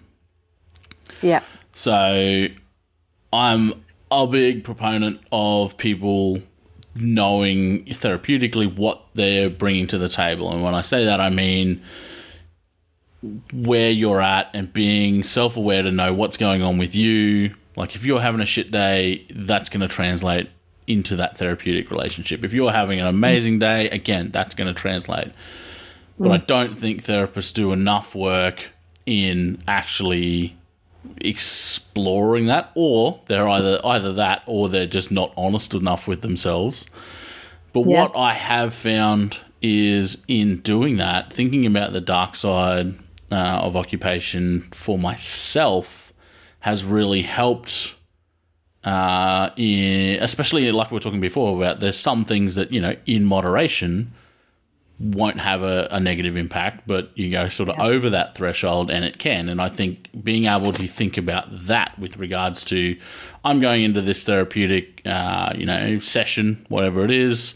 [1.23, 2.47] yeah, So
[3.33, 6.43] I'm a big proponent of people
[6.95, 10.53] knowing therapeutically what they're bringing to the table.
[10.53, 11.83] And when I say that, I mean
[13.53, 17.55] where you're at and being self aware to know what's going on with you.
[17.77, 20.51] Like if you're having a shit day, that's going to translate
[20.87, 22.45] into that therapeutic relationship.
[22.45, 25.33] If you're having an amazing day, again, that's going to translate.
[26.19, 28.71] But I don't think therapists do enough work
[29.07, 30.57] in actually
[31.41, 36.85] exploring that or they're either either that or they're just not honest enough with themselves
[37.73, 38.03] but Yeah.
[38.03, 42.95] what i have found is in doing that thinking about the dark side
[43.33, 46.13] uh, of occupation for myself
[46.61, 47.95] has really helped
[48.85, 52.97] uh, in, especially like we were talking before about there's some things that you know
[53.07, 54.13] in moderation
[55.01, 59.03] won't have a, a negative impact, but you go sort of over that threshold and
[59.03, 59.49] it can.
[59.49, 62.99] And I think being able to think about that with regards to
[63.43, 67.55] I'm going into this therapeutic, uh, you know, session, whatever it is.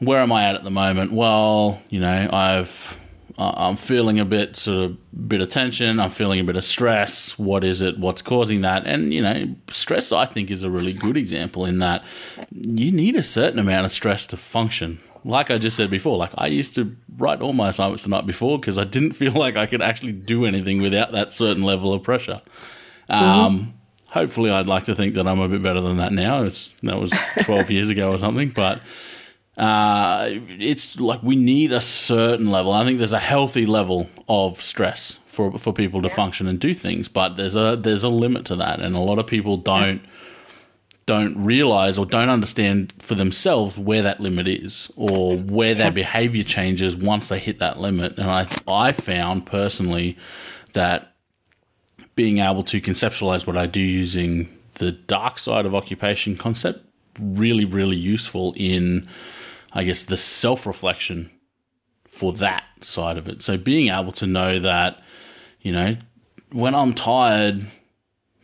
[0.00, 1.12] Where am I at at the moment?
[1.12, 3.00] Well, you know, I've
[3.40, 6.00] I'm feeling a bit sort of bit of tension.
[6.00, 7.38] I'm feeling a bit of stress.
[7.38, 7.98] What is it?
[7.98, 8.84] What's causing that?
[8.86, 12.04] And you know, stress I think is a really good example in that
[12.50, 14.98] you need a certain amount of stress to function.
[15.24, 18.26] Like I just said before, like I used to write all my assignments the night
[18.26, 21.92] before because I didn't feel like I could actually do anything without that certain level
[21.92, 22.42] of pressure.
[23.08, 23.74] Um,
[24.10, 26.42] Hopefully, I'd like to think that I'm a bit better than that now.
[26.42, 27.12] It's that was
[27.42, 28.80] 12 years ago or something, but
[29.58, 32.72] uh, it's like we need a certain level.
[32.72, 36.72] I think there's a healthy level of stress for for people to function and do
[36.72, 40.00] things, but there's a there's a limit to that, and a lot of people don't
[41.06, 46.44] don't realize or don't understand for themselves where that limit is or where their behavior
[46.44, 48.16] changes once they hit that limit.
[48.16, 50.16] And I I found personally
[50.74, 51.14] that
[52.14, 56.84] being able to conceptualize what I do using the dark side of occupation concept
[57.20, 59.08] really really useful in
[59.72, 61.30] I guess the self reflection
[62.08, 63.42] for that side of it.
[63.42, 65.02] So being able to know that,
[65.60, 65.96] you know,
[66.50, 67.66] when I'm tired,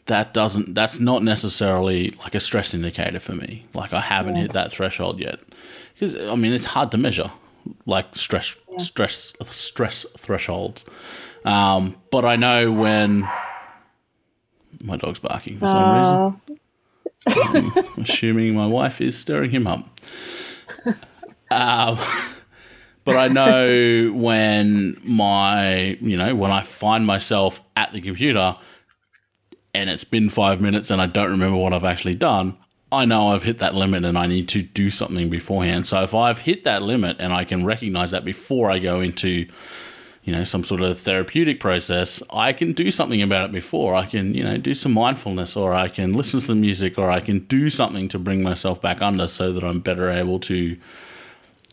[0.07, 3.67] that doesn't that's not necessarily like a stress indicator for me.
[3.75, 5.41] Like I haven't hit that threshold yet.
[5.95, 7.31] Because I mean it's hard to measure
[7.87, 8.79] like stress yeah.
[8.79, 10.85] stress stress thresholds.
[11.45, 13.29] Um, but I know when
[14.83, 16.41] my dog's barking for some reason.
[17.27, 19.89] I'm assuming my wife is stirring him up.
[21.55, 21.97] Um,
[23.05, 28.57] but I know when my, you know, when I find myself at the computer
[29.75, 32.57] and it's been five minutes and I don't remember what I've actually done,
[32.91, 35.87] I know I've hit that limit and I need to do something beforehand.
[35.87, 39.47] So if I've hit that limit and I can recognize that before I go into,
[40.25, 43.95] you know, some sort of therapeutic process, I can do something about it before.
[43.95, 47.11] I can, you know, do some mindfulness or I can listen to some music or
[47.11, 50.77] I can do something to bring myself back under so that I'm better able to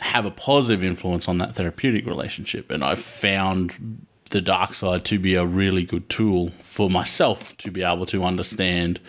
[0.01, 2.69] have a positive influence on that therapeutic relationship.
[2.71, 7.71] And I've found the dark side to be a really good tool for myself to
[7.71, 8.99] be able to understand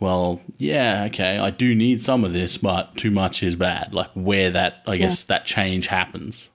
[0.00, 3.92] well, yeah, okay, I do need some of this, but too much is bad.
[3.92, 5.36] Like where that, I guess, yeah.
[5.36, 6.48] that change happens.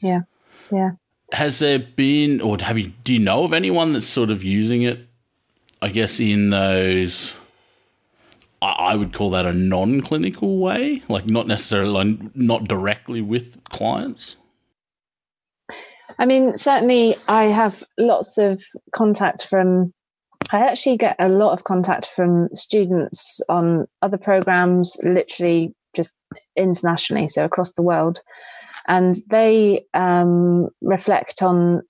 [0.00, 0.20] Yeah,
[0.70, 0.92] yeah.
[1.32, 4.82] Has there been, or have you, do you know of anyone that's sort of using
[4.82, 5.00] it,
[5.82, 7.34] I guess, in those
[8.72, 14.36] I would call that a non-clinical way, like not necessarily not directly with clients.
[16.18, 18.62] I mean, certainly, I have lots of
[18.94, 19.92] contact from.
[20.52, 26.16] I actually get a lot of contact from students on other programs, literally just
[26.56, 28.20] internationally, so across the world,
[28.86, 31.82] and they um, reflect on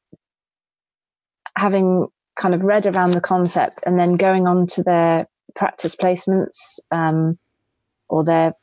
[1.56, 2.06] having
[2.36, 7.38] kind of read around the concept and then going on to their practice placements um,
[8.08, 8.54] or their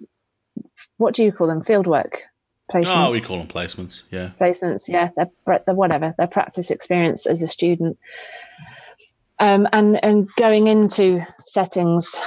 [0.97, 1.61] what do you call them?
[1.61, 2.17] Fieldwork
[2.71, 4.31] placements oh we call them placements yeah.
[4.39, 7.97] Placements yeah they're, they're whatever their practice experience as a student.
[9.39, 12.19] Um, and and going into settings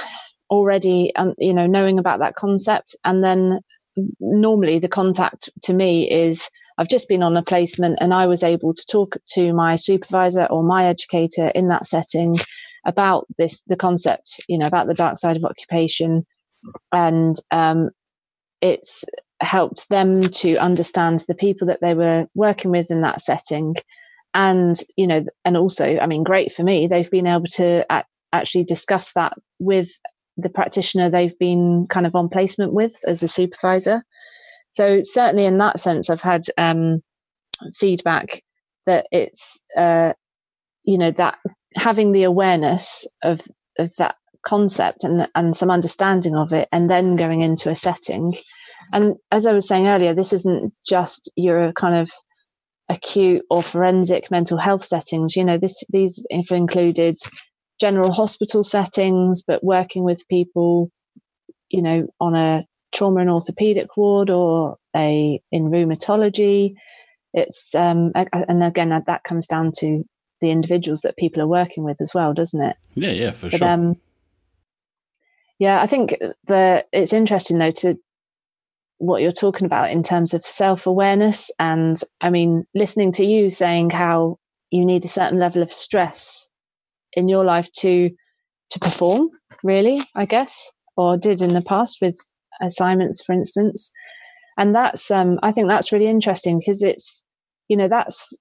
[0.49, 3.61] already and um, you know knowing about that concept and then
[4.19, 8.43] normally the contact to me is I've just been on a placement and I was
[8.43, 12.35] able to talk to my supervisor or my educator in that setting
[12.85, 16.25] about this the concept you know about the dark side of occupation.
[16.91, 17.91] And um,
[18.61, 19.05] it's
[19.41, 23.75] helped them to understand the people that they were working with in that setting.
[24.33, 27.85] And you know and also i mean great for me they've been able to
[28.33, 29.89] actually discuss that with
[30.35, 34.03] the practitioner they've been kind of on placement with as a supervisor.
[34.71, 37.01] So certainly in that sense i've had um,
[37.75, 38.43] feedback
[38.85, 40.13] that it's uh,
[40.83, 41.37] you know that
[41.75, 43.41] having the awareness of
[43.77, 48.33] of that concept and and some understanding of it and then going into a setting.
[48.93, 52.11] And as i was saying earlier this isn't just your kind of
[52.89, 55.35] acute or forensic mental health settings.
[55.35, 57.17] You know this these have included
[57.79, 60.91] general hospital settings but working with people
[61.69, 66.75] you know on a trauma and orthopedic ward or a in rheumatology
[67.33, 70.03] it's um and again that comes down to
[70.41, 72.75] the individuals that people are working with as well, doesn't it?
[72.95, 73.67] Yeah, yeah, for but, sure.
[73.67, 73.95] Um,
[75.59, 76.15] yeah, I think
[76.47, 77.97] the it's interesting though to
[78.97, 83.49] what you're talking about in terms of self awareness, and I mean, listening to you
[83.49, 84.39] saying how
[84.71, 86.49] you need a certain level of stress
[87.13, 88.09] in your life to
[88.71, 89.29] to perform,
[89.63, 92.19] really, I guess, or did in the past with
[92.61, 93.91] assignments, for instance.
[94.57, 97.23] And that's um, I think that's really interesting because it's
[97.67, 98.37] you know that's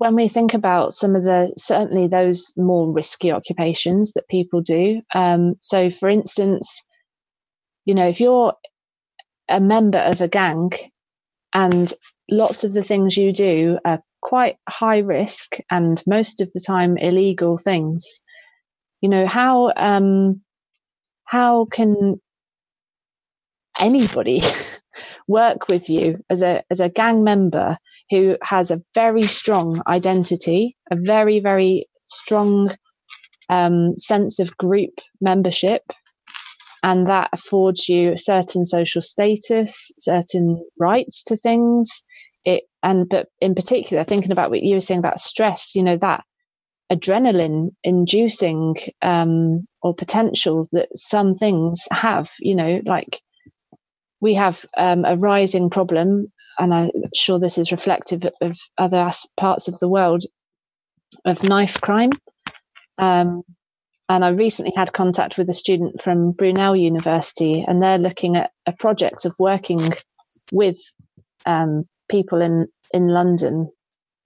[0.00, 5.02] when we think about some of the certainly those more risky occupations that people do
[5.14, 6.82] um, so for instance
[7.84, 8.54] you know if you're
[9.50, 10.70] a member of a gang
[11.52, 11.92] and
[12.30, 16.96] lots of the things you do are quite high risk and most of the time
[16.96, 18.22] illegal things
[19.02, 20.40] you know how um
[21.24, 22.18] how can
[23.78, 24.40] anybody
[25.30, 27.78] work with you as a as a gang member
[28.10, 32.76] who has a very strong identity, a very very strong
[33.48, 35.82] um, sense of group membership,
[36.82, 42.02] and that affords you certain social status, certain rights to things.
[42.44, 45.98] it and but in particular thinking about what you were saying about stress you know
[45.98, 46.24] that
[46.92, 53.20] adrenaline inducing um, or potential that some things have you know like
[54.20, 59.68] we have um, a rising problem and i'm sure this is reflective of other parts
[59.68, 60.24] of the world
[61.24, 62.10] of knife crime
[62.98, 63.42] um,
[64.10, 68.50] and I recently had contact with a student from Brunel University, and they're looking at
[68.66, 69.80] a project of working
[70.52, 70.78] with
[71.46, 73.70] um, people in, in London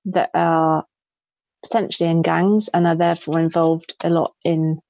[0.06, 0.86] that are
[1.62, 4.80] potentially in gangs and are therefore involved a lot in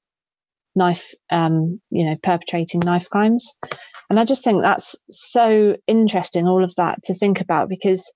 [0.75, 3.53] knife, um, you know, perpetrating knife crimes.
[4.09, 8.13] And I just think that's so interesting, all of that to think about, because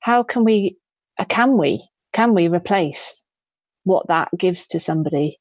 [0.00, 0.76] how can we,
[1.18, 3.22] uh, can we, can we replace
[3.84, 5.38] what that gives to somebody?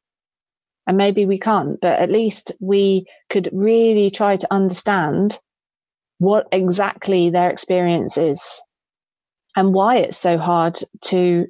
[0.87, 5.39] and maybe we can't, but at least we could really try to understand
[6.19, 8.61] what exactly their experience is
[9.55, 11.47] and why it's so hard to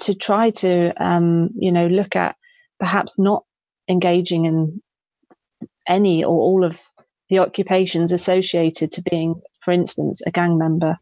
[0.00, 2.36] to try to um, you know look at
[2.80, 3.44] perhaps not
[3.88, 4.82] engaging in
[5.88, 6.80] any or all of
[7.28, 10.98] the occupations associated to being, for instance, a gang member.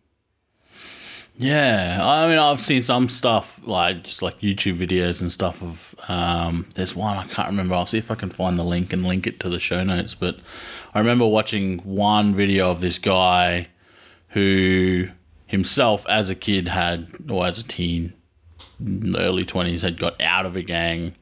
[1.38, 5.94] Yeah, I mean, I've seen some stuff like just like YouTube videos and stuff of.
[6.08, 7.74] Um, there's one I can't remember.
[7.74, 10.14] I'll see if I can find the link and link it to the show notes.
[10.14, 10.36] But
[10.94, 13.68] I remember watching one video of this guy
[14.28, 15.08] who
[15.46, 18.12] himself, as a kid, had or as a teen,
[19.16, 21.14] early twenties, had got out of a gang,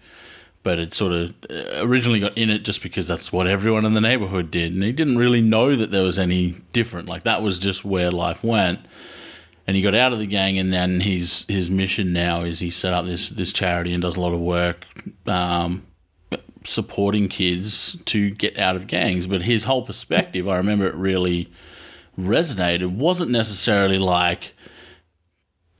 [0.62, 3.94] but it sort of uh, originally got in it just because that's what everyone in
[3.94, 7.08] the neighborhood did, and he didn't really know that there was any different.
[7.08, 8.80] Like that was just where life went
[9.70, 12.70] and he got out of the gang, and then his his mission now is he
[12.70, 14.84] set up this this charity and does a lot of work
[15.26, 15.86] um,
[16.64, 19.28] supporting kids to get out of gangs.
[19.28, 21.52] But his whole perspective, I remember it really
[22.18, 24.54] resonated, wasn't necessarily like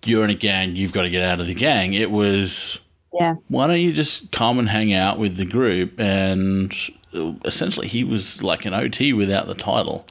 [0.05, 1.93] you're in a gang, you've got to get out of the gang.
[1.93, 3.37] It was yeah.
[3.49, 5.99] Why don't you just come and hang out with the group?
[5.99, 6.73] And
[7.45, 10.07] essentially, he was like an OT without the title.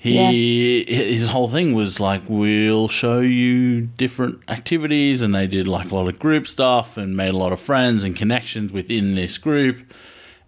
[0.00, 1.02] He yeah.
[1.02, 5.94] his whole thing was like we'll show you different activities and they did like a
[5.94, 9.92] lot of group stuff and made a lot of friends and connections within this group.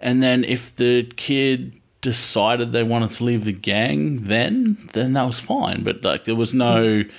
[0.00, 5.26] And then if the kid decided they wanted to leave the gang then then that
[5.26, 7.10] was fine, but like there was no hmm.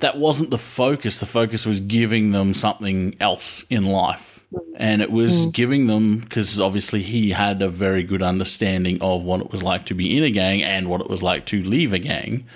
[0.00, 1.18] That wasn't the focus.
[1.18, 4.38] The focus was giving them something else in life
[4.76, 5.52] and it was mm.
[5.52, 9.86] giving them because obviously he had a very good understanding of what it was like
[9.86, 12.46] to be in a gang and what it was like to leave a gang.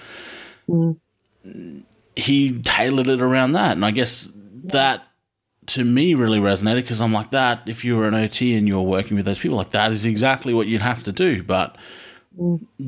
[0.68, 0.98] Mm.
[2.16, 4.30] He tailored it around that, and I guess
[4.64, 5.06] that
[5.66, 7.62] to me really resonated because I'm like that.
[7.66, 10.06] If you were an OT and you were working with those people, like that is
[10.06, 11.76] exactly what you'd have to do, but.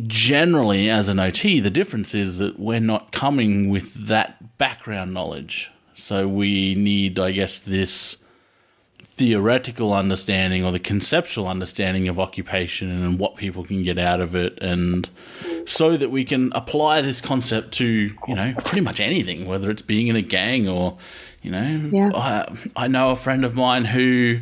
[0.07, 5.71] Generally, as an OT, the difference is that we're not coming with that background knowledge.
[5.95, 8.19] So we need, I guess, this
[9.17, 14.35] theoretical understanding or the conceptual understanding of occupation and what people can get out of
[14.35, 15.09] it and
[15.67, 17.87] so that we can apply this concept to
[18.27, 20.99] you know pretty much anything whether it's being in a gang or
[21.43, 22.11] you know yeah.
[22.13, 24.41] I, I know a friend of mine who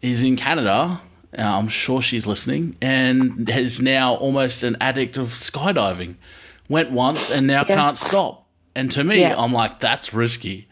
[0.00, 1.00] is in Canada
[1.38, 6.16] uh, I'm sure she's listening and is now almost an addict of skydiving
[6.68, 7.74] went once and now yeah.
[7.74, 9.34] can't stop and to me yeah.
[9.36, 10.68] I'm like that's risky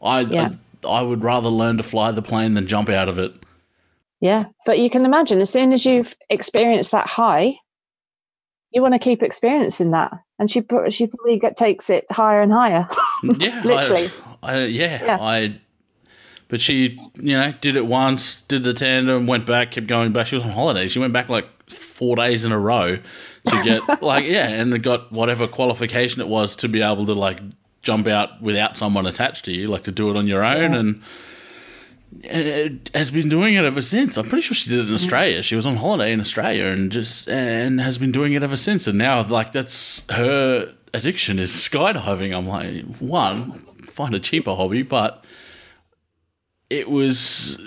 [0.00, 0.50] I, I
[0.86, 3.32] I would rather learn to fly the plane than jump out of it.
[4.20, 7.56] Yeah, but you can imagine as soon as you've experienced that high,
[8.70, 12.52] you want to keep experiencing that, and she she probably get, takes it higher and
[12.52, 12.88] higher.
[13.38, 14.10] yeah, literally.
[14.42, 15.60] I, I, yeah, yeah, I.
[16.52, 20.26] But she, you know, did it once, did the tandem, went back, kept going back.
[20.26, 20.86] She was on holiday.
[20.86, 22.98] She went back like four days in a row
[23.46, 27.40] to get like yeah, and got whatever qualification it was to be able to like
[27.80, 30.78] jump out without someone attached to you, like to do it on your own, yeah.
[30.78, 31.02] and
[32.22, 34.18] it has been doing it ever since.
[34.18, 35.42] I'm pretty sure she did it in Australia.
[35.42, 38.86] She was on holiday in Australia and just and has been doing it ever since.
[38.86, 42.36] And now, like that's her addiction is skydiving.
[42.36, 43.40] I'm like, one,
[43.86, 45.24] find a cheaper hobby, but
[46.72, 47.58] it was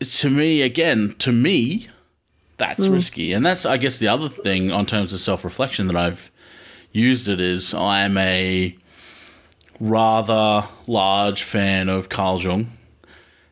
[0.00, 1.14] to me again.
[1.18, 1.88] To me,
[2.56, 2.92] that's mm.
[2.92, 6.30] risky, and that's I guess the other thing on terms of self reflection that I've
[6.92, 8.76] used it is I am a
[9.80, 12.72] rather large fan of Carl Jung,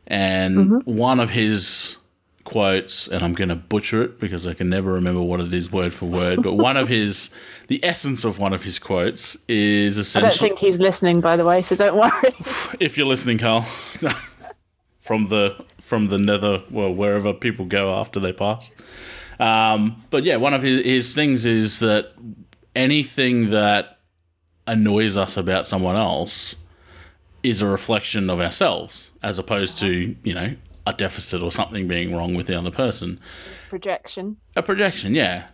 [0.07, 0.97] and mm-hmm.
[0.97, 1.97] one of his
[2.47, 5.71] quotes, and I'm going to butcher it because I can never remember what it is
[5.71, 7.29] word for word, but one of his,
[7.67, 10.29] the essence of one of his quotes is essentially.
[10.29, 12.35] I don't think he's listening, by the way, so don't worry.
[12.81, 13.67] if you're listening, Carl,
[15.07, 18.71] from the from the nether, well, wherever people go after they pass.
[19.39, 22.13] Um, but yeah, one of his, his things is that
[22.75, 23.99] anything that
[24.67, 26.57] annoys us about someone else
[27.43, 32.15] is a reflection of ourselves as opposed to, you know, a deficit or something being
[32.15, 33.21] wrong with the other person.
[33.69, 34.39] Projection.
[34.57, 35.47] A projection, yeah.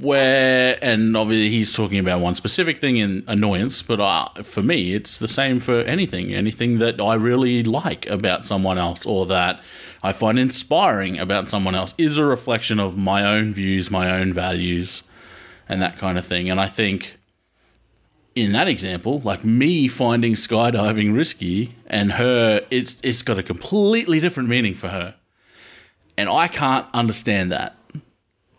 [0.00, 4.94] Where, and obviously he's talking about one specific thing in annoyance, but uh, for me,
[4.94, 6.32] it's the same for anything.
[6.32, 9.60] Anything that I really like about someone else or that
[10.02, 14.32] I find inspiring about someone else is a reflection of my own views, my own
[14.32, 15.02] values,
[15.68, 16.48] and that kind of thing.
[16.48, 17.18] And I think
[18.34, 24.20] in that example, like me finding skydiving risky and her, it's it's got a completely
[24.20, 25.14] different meaning for her,
[26.16, 27.76] and I can't understand that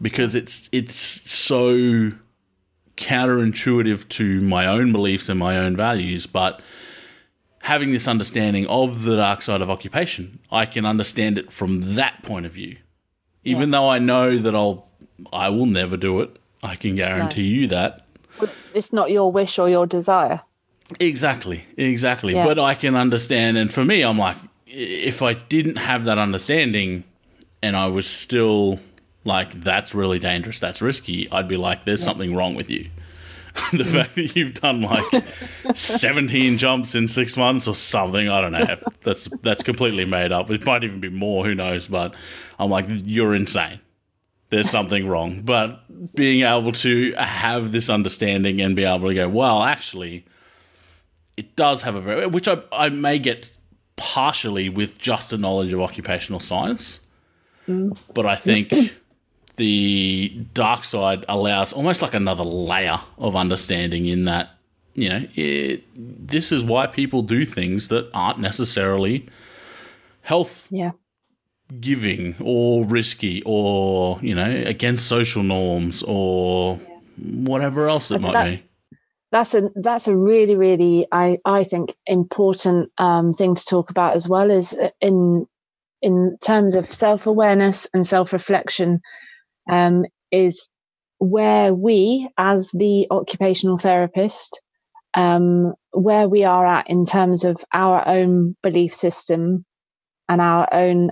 [0.02, 2.12] because it's it's so
[2.98, 6.62] counterintuitive to my own beliefs and my own values, but
[7.60, 12.24] having this understanding of the dark side of occupation, I can understand it from that
[12.24, 12.78] point of view.
[13.44, 13.80] Even yeah.
[13.80, 14.90] though I know that I'll
[15.32, 16.38] I will never do it.
[16.64, 17.62] I can guarantee no.
[17.62, 18.08] you that
[18.74, 20.42] it's not your wish or your desire.
[21.00, 22.34] Exactly, exactly.
[22.34, 22.46] Yeah.
[22.46, 24.38] But I can understand, and for me, I'm like,
[24.68, 27.04] if I didn't have that understanding,
[27.62, 28.80] and I was still
[29.24, 32.06] like, that's really dangerous, that's risky, I'd be like, there's yeah.
[32.06, 32.90] something wrong with you.
[33.74, 35.04] the fact that you've done like
[35.76, 38.78] 17 jumps in six months or something, I don't know.
[39.04, 40.50] That's that's completely made up.
[40.50, 41.44] It might even be more.
[41.44, 41.88] Who knows?
[41.88, 42.16] But
[42.58, 43.82] I'm like, you're insane
[44.52, 45.42] there's something wrong.
[45.42, 45.82] But
[46.14, 50.26] being able to have this understanding and be able to go, well, actually,
[51.36, 53.58] it does have a very, which I, I may get
[53.96, 57.00] partially with just a knowledge of occupational science.
[57.68, 57.98] Mm.
[58.14, 58.74] But I think
[59.62, 64.50] the dark side allows almost like another layer of understanding in that,
[64.96, 69.30] you know, it, this is why people do things that aren't necessarily
[70.22, 70.92] health yeah.
[71.80, 76.78] giving or risky or you know against social norms or
[77.18, 78.70] whatever else it might that's, be
[79.32, 84.16] that's a that's a really really i i think important um, thing to talk about
[84.16, 85.48] as well is uh, in
[86.04, 89.02] in terms of self-awareness and self-reflection
[89.70, 90.70] um, is
[91.20, 94.62] where we as the occupational therapist
[95.14, 99.66] um, where we are at in terms of our own belief system
[100.30, 101.12] and our own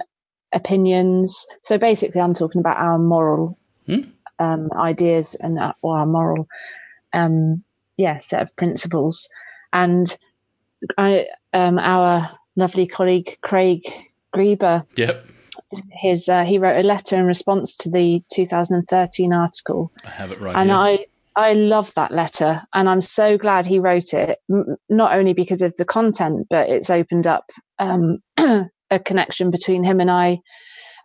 [0.53, 1.45] opinions.
[1.63, 4.01] So basically, I'm talking about our moral hmm?
[4.39, 6.47] um, ideas and uh, or our moral,
[7.13, 7.63] um,
[7.97, 9.29] yeah, set of principles.
[9.73, 10.15] And
[10.97, 13.83] I, um, our lovely colleague Craig
[14.33, 15.27] Greber, yep,
[15.91, 19.91] his uh, he wrote a letter in response to the 2013 article.
[20.03, 20.77] I have it right, and here.
[20.77, 21.05] I.
[21.35, 24.39] I love that letter, and I'm so glad he wrote it.
[24.51, 27.45] M- not only because of the content, but it's opened up
[27.77, 30.39] um, a connection between him and I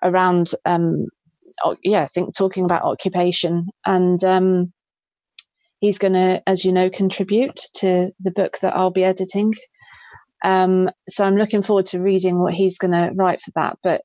[0.03, 1.07] around, um,
[1.83, 3.69] yeah, I think talking about occupation.
[3.85, 4.73] And um,
[5.81, 9.53] he's going to, as you know, contribute to the book that I'll be editing.
[10.45, 13.79] Um, so I'm looking forward to reading what he's going to write for that.
[13.83, 14.03] But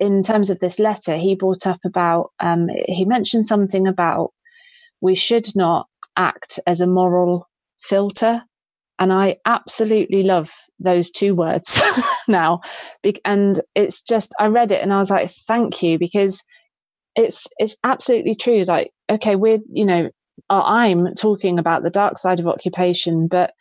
[0.00, 4.32] in terms of this letter, he brought up about, um, he mentioned something about
[5.00, 5.86] we should not
[6.16, 7.48] act as a moral
[7.80, 8.42] filter
[8.98, 11.80] and I absolutely love those two words
[12.28, 12.60] now.
[13.24, 16.42] And it's just, I read it and I was like, thank you, because
[17.14, 18.64] it's, it's absolutely true.
[18.64, 20.10] Like, okay, we're, you know,
[20.50, 23.52] I'm talking about the dark side of occupation, but,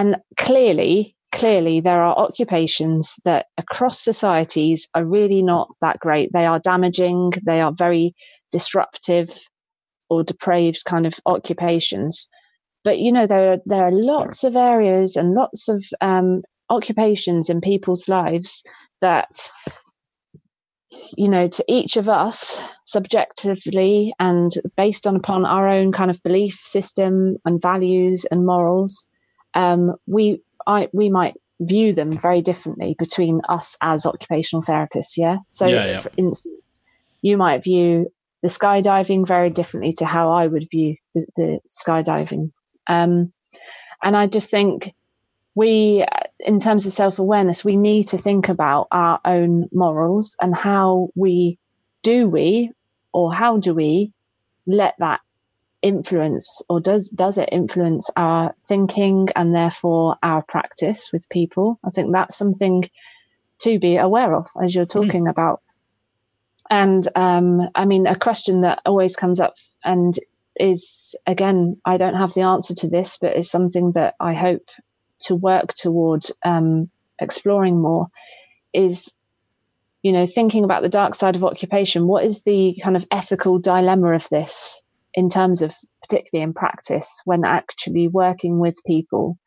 [0.00, 6.32] and clearly, clearly there are occupations that across societies are really not that great.
[6.32, 7.32] They are damaging.
[7.44, 8.14] They are very
[8.50, 9.28] disruptive
[10.08, 12.30] or depraved kind of occupations
[12.84, 17.50] but you know there are there are lots of areas and lots of um, occupations
[17.50, 18.62] in people's lives
[19.00, 19.50] that
[21.16, 26.22] you know to each of us subjectively and based on upon our own kind of
[26.22, 29.08] belief system and values and morals
[29.54, 35.38] um, we I, we might view them very differently between us as occupational therapists yeah
[35.48, 35.98] so yeah, yeah.
[35.98, 36.80] for instance
[37.22, 38.10] you might view
[38.42, 42.52] the skydiving very differently to how I would view the, the skydiving
[42.86, 43.32] um,
[44.02, 44.94] and I just think
[45.54, 46.04] we,
[46.38, 51.10] in terms of self awareness, we need to think about our own morals and how
[51.14, 51.58] we
[52.02, 52.72] do we
[53.12, 54.12] or how do we
[54.66, 55.20] let that
[55.82, 61.90] influence or does does it influence our thinking and therefore our practice with people i
[61.90, 62.84] think that's something
[63.60, 65.00] to be aware of as you're hmm.
[65.00, 65.30] talking mm.
[65.30, 65.62] about
[66.68, 70.18] and um, i mean a question that always comes up and
[70.60, 74.68] is again, I don't have the answer to this, but it's something that I hope
[75.20, 78.08] to work toward um, exploring more.
[78.72, 79.14] Is
[80.02, 82.06] you know thinking about the dark side of occupation.
[82.06, 84.80] What is the kind of ethical dilemma of this
[85.14, 89.38] in terms of particularly in practice when actually working with people.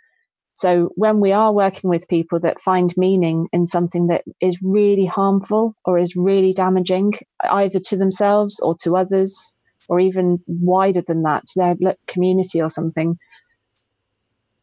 [0.55, 5.05] So when we are working with people that find meaning in something that is really
[5.05, 9.53] harmful or is really damaging, either to themselves or to others,
[9.89, 13.17] or even wider than that, to their community or something,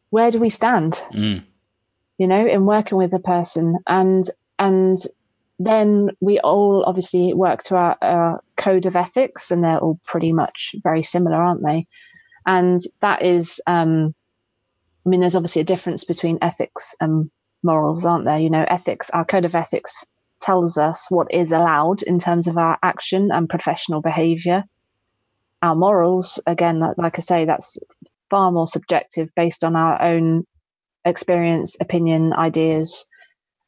[0.09, 0.93] where do we stand?
[1.11, 1.43] Mm.
[2.17, 4.23] You know, in working with a person and
[4.59, 4.97] and
[5.65, 10.31] then we all obviously work to our, our, code of ethics, and they're all pretty
[10.31, 11.87] much very similar, aren't they?
[12.45, 14.13] And that is, um,
[15.03, 17.31] I mean, there's obviously a difference between ethics and
[17.63, 18.37] morals, aren't there?
[18.37, 20.05] You know, ethics, our code of ethics
[20.39, 24.63] tells us what is allowed in terms of our action and professional behavior.
[25.63, 27.79] Our morals, again, like, like I say, that's
[28.29, 30.45] far more subjective based on our own
[31.03, 33.07] experience, opinion, ideas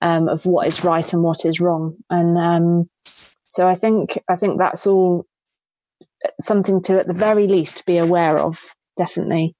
[0.04, 1.95] um, of what is right and what is wrong.
[2.10, 2.89] And um,
[3.47, 5.26] so I think I think that's all
[6.41, 8.62] something to at the very least be aware of.
[8.97, 9.56] Definitely.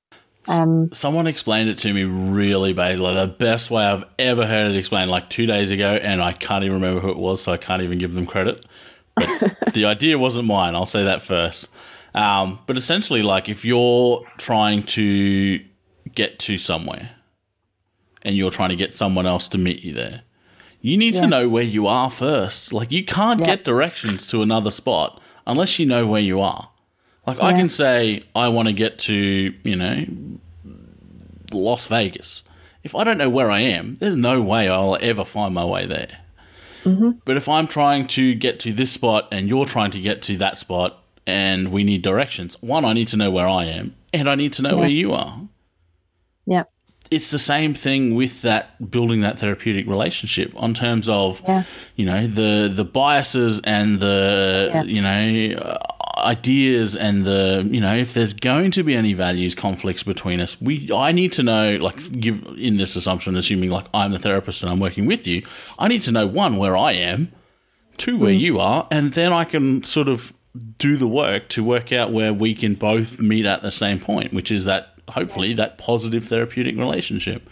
[0.50, 4.78] Um, Someone explained it to me really badly, the best way I've ever heard it
[4.78, 7.58] explained, like two days ago, and I can't even remember who it was, so I
[7.58, 8.66] can't even give them credit.
[9.16, 9.30] But
[9.74, 10.76] the idea wasn't mine.
[10.76, 11.70] I'll say that first.
[12.14, 15.64] Um, but essentially, like if you're trying to
[16.14, 17.12] get to somewhere,
[18.24, 20.24] and you're trying to get someone else to meet you there,
[20.84, 21.22] you need yeah.
[21.22, 22.74] to know where you are first.
[22.74, 23.48] Like you can't yeah.
[23.48, 26.70] get directions to another spot unless you know where you are.
[27.26, 27.46] Like yeah.
[27.46, 29.14] I can say I want to get to,
[29.64, 30.06] you know,
[31.54, 32.44] Las Vegas.
[32.84, 35.86] If I don't know where I am, there's no way I'll ever find my way
[35.86, 36.20] there.
[36.84, 37.12] Mm-hmm.
[37.26, 40.36] But if I'm trying to get to this spot and you're trying to get to
[40.38, 44.30] that spot and we need directions, one, I need to know where I am and
[44.30, 45.48] I need to know where you are.
[47.12, 51.64] It's the same thing with that building that therapeutic relationship on terms of yeah.
[51.95, 54.84] you know the the biases and the yeah.
[54.84, 55.78] you know
[56.18, 60.60] ideas and the you know if there's going to be any values conflicts between us
[60.62, 64.64] we I need to know like give in this assumption assuming like I'm the therapist
[64.64, 65.43] and I'm working with you
[65.80, 67.32] I need to know one where I am
[67.97, 68.39] two where mm.
[68.39, 70.34] you are and then I can sort of
[70.78, 74.34] do the work to work out where we can both meet at the same point
[74.34, 77.49] which is that hopefully that positive therapeutic relationship.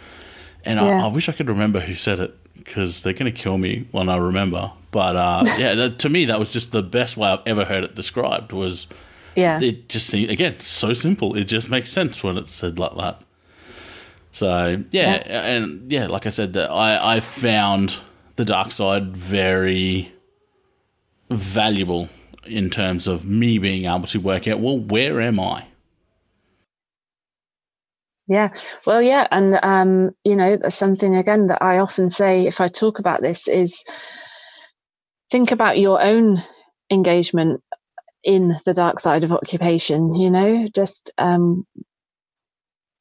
[0.63, 1.03] And yeah.
[1.03, 3.87] I, I, wish I could remember who said it because they're going to kill me
[3.91, 4.71] when I remember.
[4.91, 7.83] But uh, yeah, that, to me, that was just the best way I've ever heard
[7.83, 8.51] it described.
[8.51, 8.87] Was
[9.35, 11.35] yeah, it just seemed again so simple.
[11.35, 13.21] It just makes sense when it's said like that.
[14.31, 15.41] So yeah, yeah.
[15.41, 17.97] and yeah, like I said, that I I found
[18.35, 20.11] the dark side very
[21.29, 22.09] valuable
[22.45, 25.65] in terms of me being able to work out well where am I
[28.31, 28.53] yeah,
[28.87, 32.69] well, yeah, and um, you know, that's something again that I often say if I
[32.69, 33.83] talk about this is
[35.31, 36.41] think about your own
[36.91, 37.61] engagement
[38.23, 40.15] in the dark side of occupation.
[40.15, 41.65] You know, just um,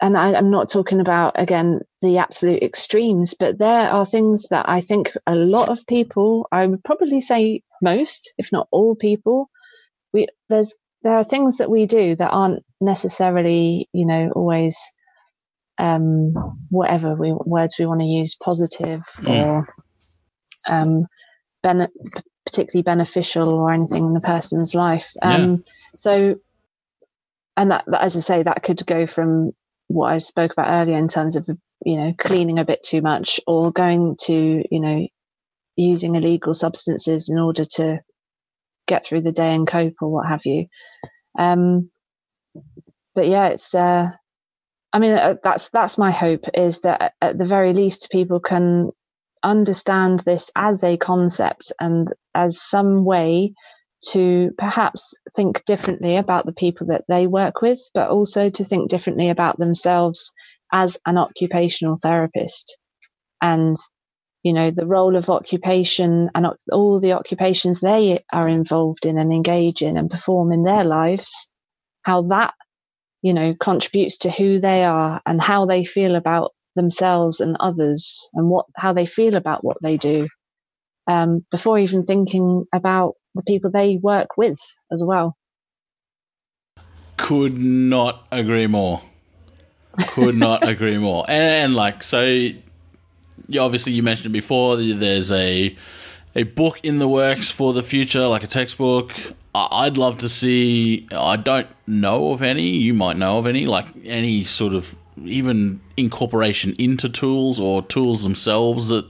[0.01, 4.69] and I, I'm not talking about again the absolute extremes, but there are things that
[4.69, 9.49] I think a lot of people, I would probably say most, if not all people,
[10.13, 14.93] we there's there are things that we do that aren't necessarily, you know, always
[15.81, 16.35] um,
[16.69, 19.47] whatever we, words we want to use, positive mm.
[19.47, 19.75] or
[20.69, 21.07] um,
[21.63, 21.89] bene-
[22.45, 25.15] particularly beneficial or anything in the person's life.
[25.23, 25.73] Um, yeah.
[25.95, 26.37] So,
[27.57, 29.53] and that, that, as I say, that could go from
[29.89, 31.49] what I spoke about earlier in terms of
[31.85, 35.09] you know cleaning a bit too much or going to you know
[35.77, 38.01] using illegal substances in order to
[38.87, 40.67] get through the day and cope or what have you.
[41.39, 41.89] Um,
[43.15, 44.11] but yeah, it's uh,
[44.93, 48.91] I mean, uh, that's that's my hope is that at the very least people can
[49.43, 53.55] understand this as a concept and as some way
[54.03, 58.89] to perhaps think differently about the people that they work with, but also to think
[58.89, 60.33] differently about themselves
[60.73, 62.79] as an occupational therapist.
[63.43, 63.77] And,
[64.43, 69.33] you know, the role of occupation and all the occupations they are involved in and
[69.33, 71.51] engage in and perform in their lives,
[72.03, 72.55] how that
[73.23, 78.29] you know, contributes to who they are and how they feel about themselves and others
[78.35, 80.29] and what how they feel about what they do
[81.07, 84.59] um, before even thinking about the people they work with
[84.93, 85.37] as well.
[87.17, 89.03] Could not agree more.
[90.09, 91.25] Could not agree more.
[91.29, 92.63] And, and like so, you,
[93.61, 94.77] obviously you mentioned it before.
[94.77, 95.77] There's a
[96.37, 99.13] a book in the works for the future, like a textbook.
[99.55, 101.09] I'd love to see.
[101.11, 102.69] I don't know of any.
[102.69, 104.95] You might know of any, like any sort of
[105.25, 109.07] even incorporation into tools or tools themselves that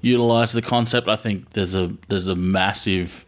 [0.00, 1.08] utilize the concept.
[1.08, 3.24] I think there's a there's a massive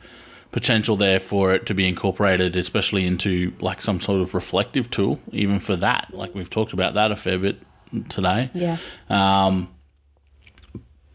[0.50, 5.20] potential there for it to be incorporated, especially into like some sort of reflective tool,
[5.32, 6.09] even for that.
[6.12, 7.59] Like we've talked about that a fair bit
[8.09, 8.50] today.
[8.53, 8.76] Yeah.
[9.09, 9.68] Um,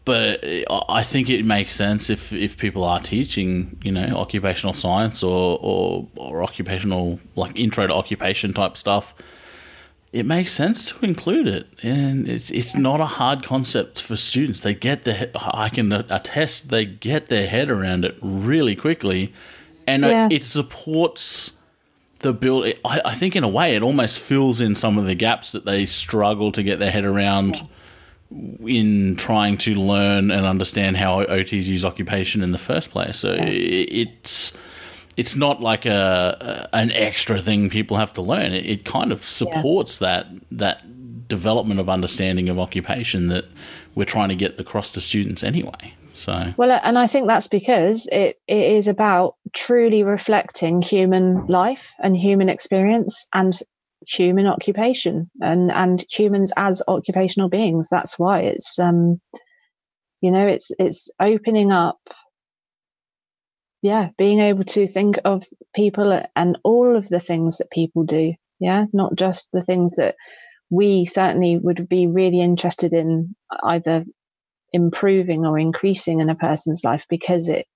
[0.08, 5.22] but I think it makes sense if, if people are teaching, you know, occupational science
[5.22, 9.14] or, or, or occupational, like intro to occupation type stuff,
[10.10, 11.66] it makes sense to include it.
[11.82, 14.62] And it's, it's not a hard concept for students.
[14.62, 19.34] They get the, I can attest, they get their head around it really quickly.
[19.86, 20.28] And yeah.
[20.32, 21.52] it supports
[22.20, 22.64] the build.
[22.82, 25.66] I, I think in a way it almost fills in some of the gaps that
[25.66, 27.68] they struggle to get their head around.
[28.30, 33.16] In trying to learn and understand how OTs use occupation in the first place.
[33.16, 33.44] So yeah.
[33.46, 34.52] it's
[35.16, 38.52] it's not like a, an extra thing people have to learn.
[38.52, 40.08] It, it kind of supports yeah.
[40.08, 43.44] that that development of understanding of occupation that
[43.94, 45.94] we're trying to get across to students anyway.
[46.14, 51.94] So well, and I think that's because it, it is about truly reflecting human life
[52.02, 53.56] and human experience and
[54.08, 57.88] human occupation and and humans as occupational beings.
[57.90, 59.20] That's why it's um
[60.20, 61.98] you know it's it's opening up
[63.82, 65.44] yeah being able to think of
[65.74, 68.86] people and all of the things that people do yeah?
[68.92, 70.16] Not just the things that
[70.70, 74.04] we certainly would be really interested in either
[74.72, 77.66] improving or increasing in a person's life because it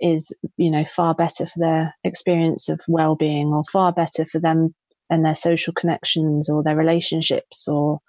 [0.00, 4.72] is you know far better for their experience of well-being or far better for them
[5.10, 8.00] and their social connections or their relationships or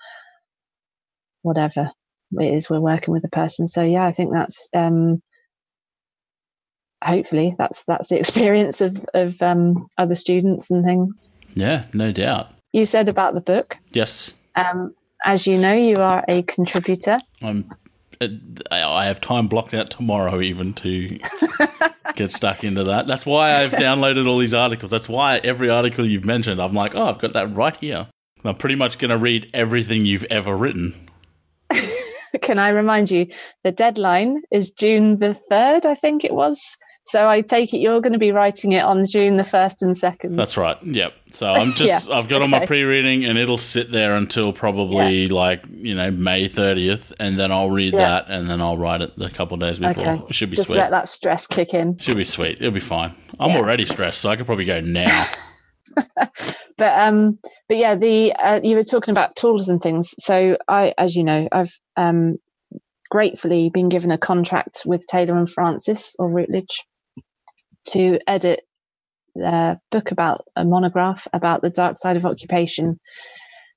[1.41, 1.91] whatever
[2.33, 3.67] it is we're working with a person.
[3.67, 5.21] So yeah, I think that's um,
[7.03, 11.31] hopefully that's that's the experience of of um, other students and things.
[11.55, 12.51] Yeah, no doubt.
[12.73, 13.77] You said about the book.
[13.91, 14.33] Yes.
[14.55, 14.93] Um,
[15.25, 17.17] as you know, you are a contributor.
[17.41, 17.69] I'm.
[18.19, 18.27] Uh,
[18.71, 21.19] I have time blocked out tomorrow even to
[22.15, 23.07] get stuck into that.
[23.07, 24.91] That's why I've downloaded all these articles.
[24.91, 28.07] That's why every article you've mentioned, I'm like, oh, I've got that right here.
[28.43, 31.09] I'm pretty much going to read everything you've ever written.
[32.41, 33.27] Can I remind you,
[33.63, 36.77] the deadline is June the 3rd, I think it was.
[37.07, 39.91] So I take it you're going to be writing it on June the 1st and
[39.93, 40.35] 2nd.
[40.35, 40.81] That's right.
[40.83, 41.13] Yep.
[41.33, 42.15] So I'm just, yeah.
[42.15, 42.45] I've got okay.
[42.45, 45.33] on my pre reading and it'll sit there until probably yeah.
[45.33, 47.13] like, you know, May 30th.
[47.19, 47.99] And then I'll read yeah.
[47.99, 50.03] that and then I'll write it a couple of days before.
[50.03, 50.21] Okay.
[50.27, 50.77] It should be just sweet.
[50.77, 51.97] let that stress kick in.
[51.97, 52.57] Should be sweet.
[52.59, 53.15] It'll be fine.
[53.39, 55.25] I'm already stressed, so I could probably go now.
[56.77, 57.37] but um
[57.67, 61.23] but yeah the uh, you were talking about tools and things so i as you
[61.23, 62.37] know i've um
[63.09, 66.85] gratefully been given a contract with taylor and francis or routledge
[67.91, 68.61] to edit
[69.41, 72.99] a book about a monograph about the dark side of occupation.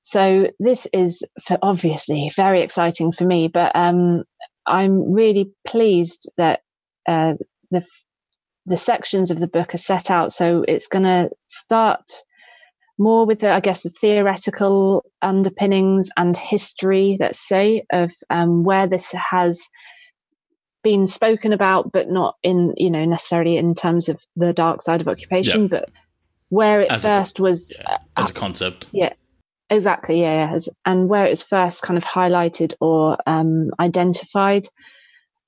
[0.01, 4.23] So this is for obviously very exciting for me, but um,
[4.65, 6.61] I'm really pleased that
[7.07, 7.35] uh,
[7.69, 7.85] the
[8.65, 10.31] the sections of the book are set out.
[10.31, 12.03] So it's going to start
[12.99, 18.87] more with the, I guess, the theoretical underpinnings and history, let's say, of um, where
[18.87, 19.67] this has
[20.83, 25.01] been spoken about, but not in you know necessarily in terms of the dark side
[25.01, 25.89] of occupation, but
[26.49, 28.87] where it as first a, was yeah, as a concept.
[28.91, 29.13] Yeah,
[29.69, 30.21] exactly.
[30.21, 30.53] Yeah, yeah.
[30.53, 34.67] As, and where it was first kind of highlighted or um, identified,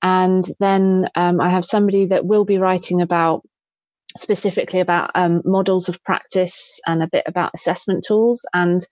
[0.02, 3.42] and then um, I have somebody that will be writing about
[4.16, 8.86] specifically about um, models of practice and a bit about assessment tools and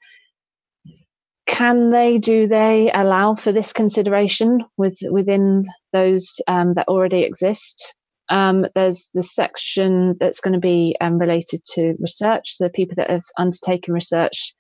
[1.47, 7.95] can they do they allow for this consideration with within those um, that already exist?
[8.28, 13.11] Um, there's the section that's going to be um, related to research so people that
[13.11, 14.55] have undertaken research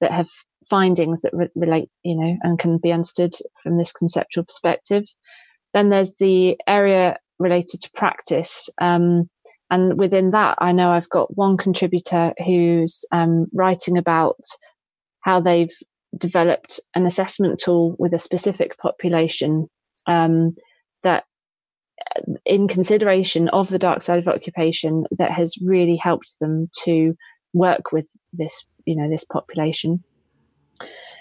[0.00, 0.28] that have
[0.70, 5.04] findings that re- relate you know and can be understood from this conceptual perspective.
[5.74, 9.28] Then there's the area related to practice um,
[9.70, 14.40] and within that i know i've got one contributor who's um, writing about
[15.20, 15.76] how they've
[16.16, 19.68] developed an assessment tool with a specific population
[20.06, 20.54] um,
[21.02, 21.24] that
[22.16, 27.16] uh, in consideration of the dark side of occupation that has really helped them to
[27.52, 30.02] work with this you know this population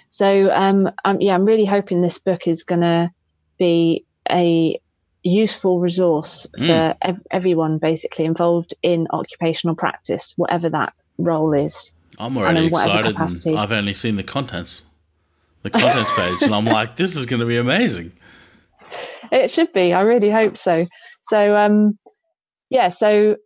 [0.09, 3.09] so um, um yeah i'm really hoping this book is going to
[3.57, 4.79] be a
[5.23, 6.67] useful resource mm.
[6.67, 13.15] for ev- everyone basically involved in occupational practice whatever that role is I'm already excited.
[13.55, 14.83] I've only seen the contents,
[15.63, 18.11] the contents page, and I'm like, this is going to be amazing.
[19.31, 19.93] It should be.
[19.93, 20.85] I really hope so.
[21.23, 21.97] So, um,
[22.69, 22.87] yeah.
[22.87, 23.37] So,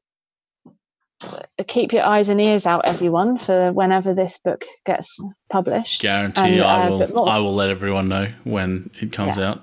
[1.68, 6.02] keep your eyes and ears out, everyone, for whenever this book gets published.
[6.02, 7.30] Guarantee and, I uh, will.
[7.30, 9.56] I will let everyone know when it comes yeah.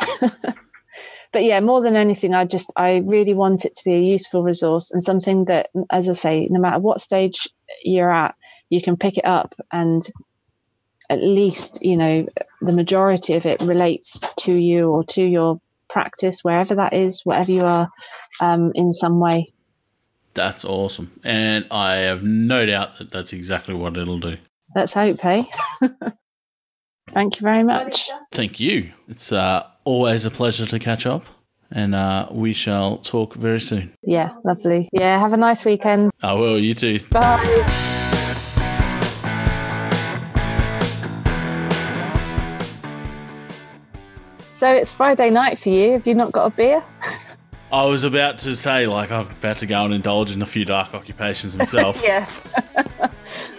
[0.00, 0.54] out.
[1.32, 4.42] but yeah, more than anything, I just I really want it to be a useful
[4.42, 7.48] resource and something that, as I say, no matter what stage
[7.82, 8.34] you're at,
[8.70, 10.02] you can pick it up and
[11.10, 12.26] at least you know
[12.60, 17.50] the majority of it relates to you or to your practice wherever that is, whatever
[17.50, 17.88] you are,
[18.40, 19.52] um, in some way.
[20.34, 24.36] That's awesome, and I have no doubt that that's exactly what it'll do.
[24.74, 25.44] Let's hope, hey.
[27.08, 28.10] Thank you very much.
[28.32, 28.92] Thank you.
[29.08, 31.24] It's uh, always a pleasure to catch up,
[31.70, 33.90] and uh, we shall talk very soon.
[34.02, 34.86] Yeah, lovely.
[34.92, 36.10] Yeah, have a nice weekend.
[36.22, 36.58] I will.
[36.58, 37.00] You too.
[37.10, 37.42] Bye.
[44.52, 45.92] So it's Friday night for you.
[45.92, 46.84] Have you not got a beer?
[47.72, 50.66] I was about to say, like, I'm about to go and indulge in a few
[50.66, 51.98] dark occupations myself.
[52.02, 52.46] yes.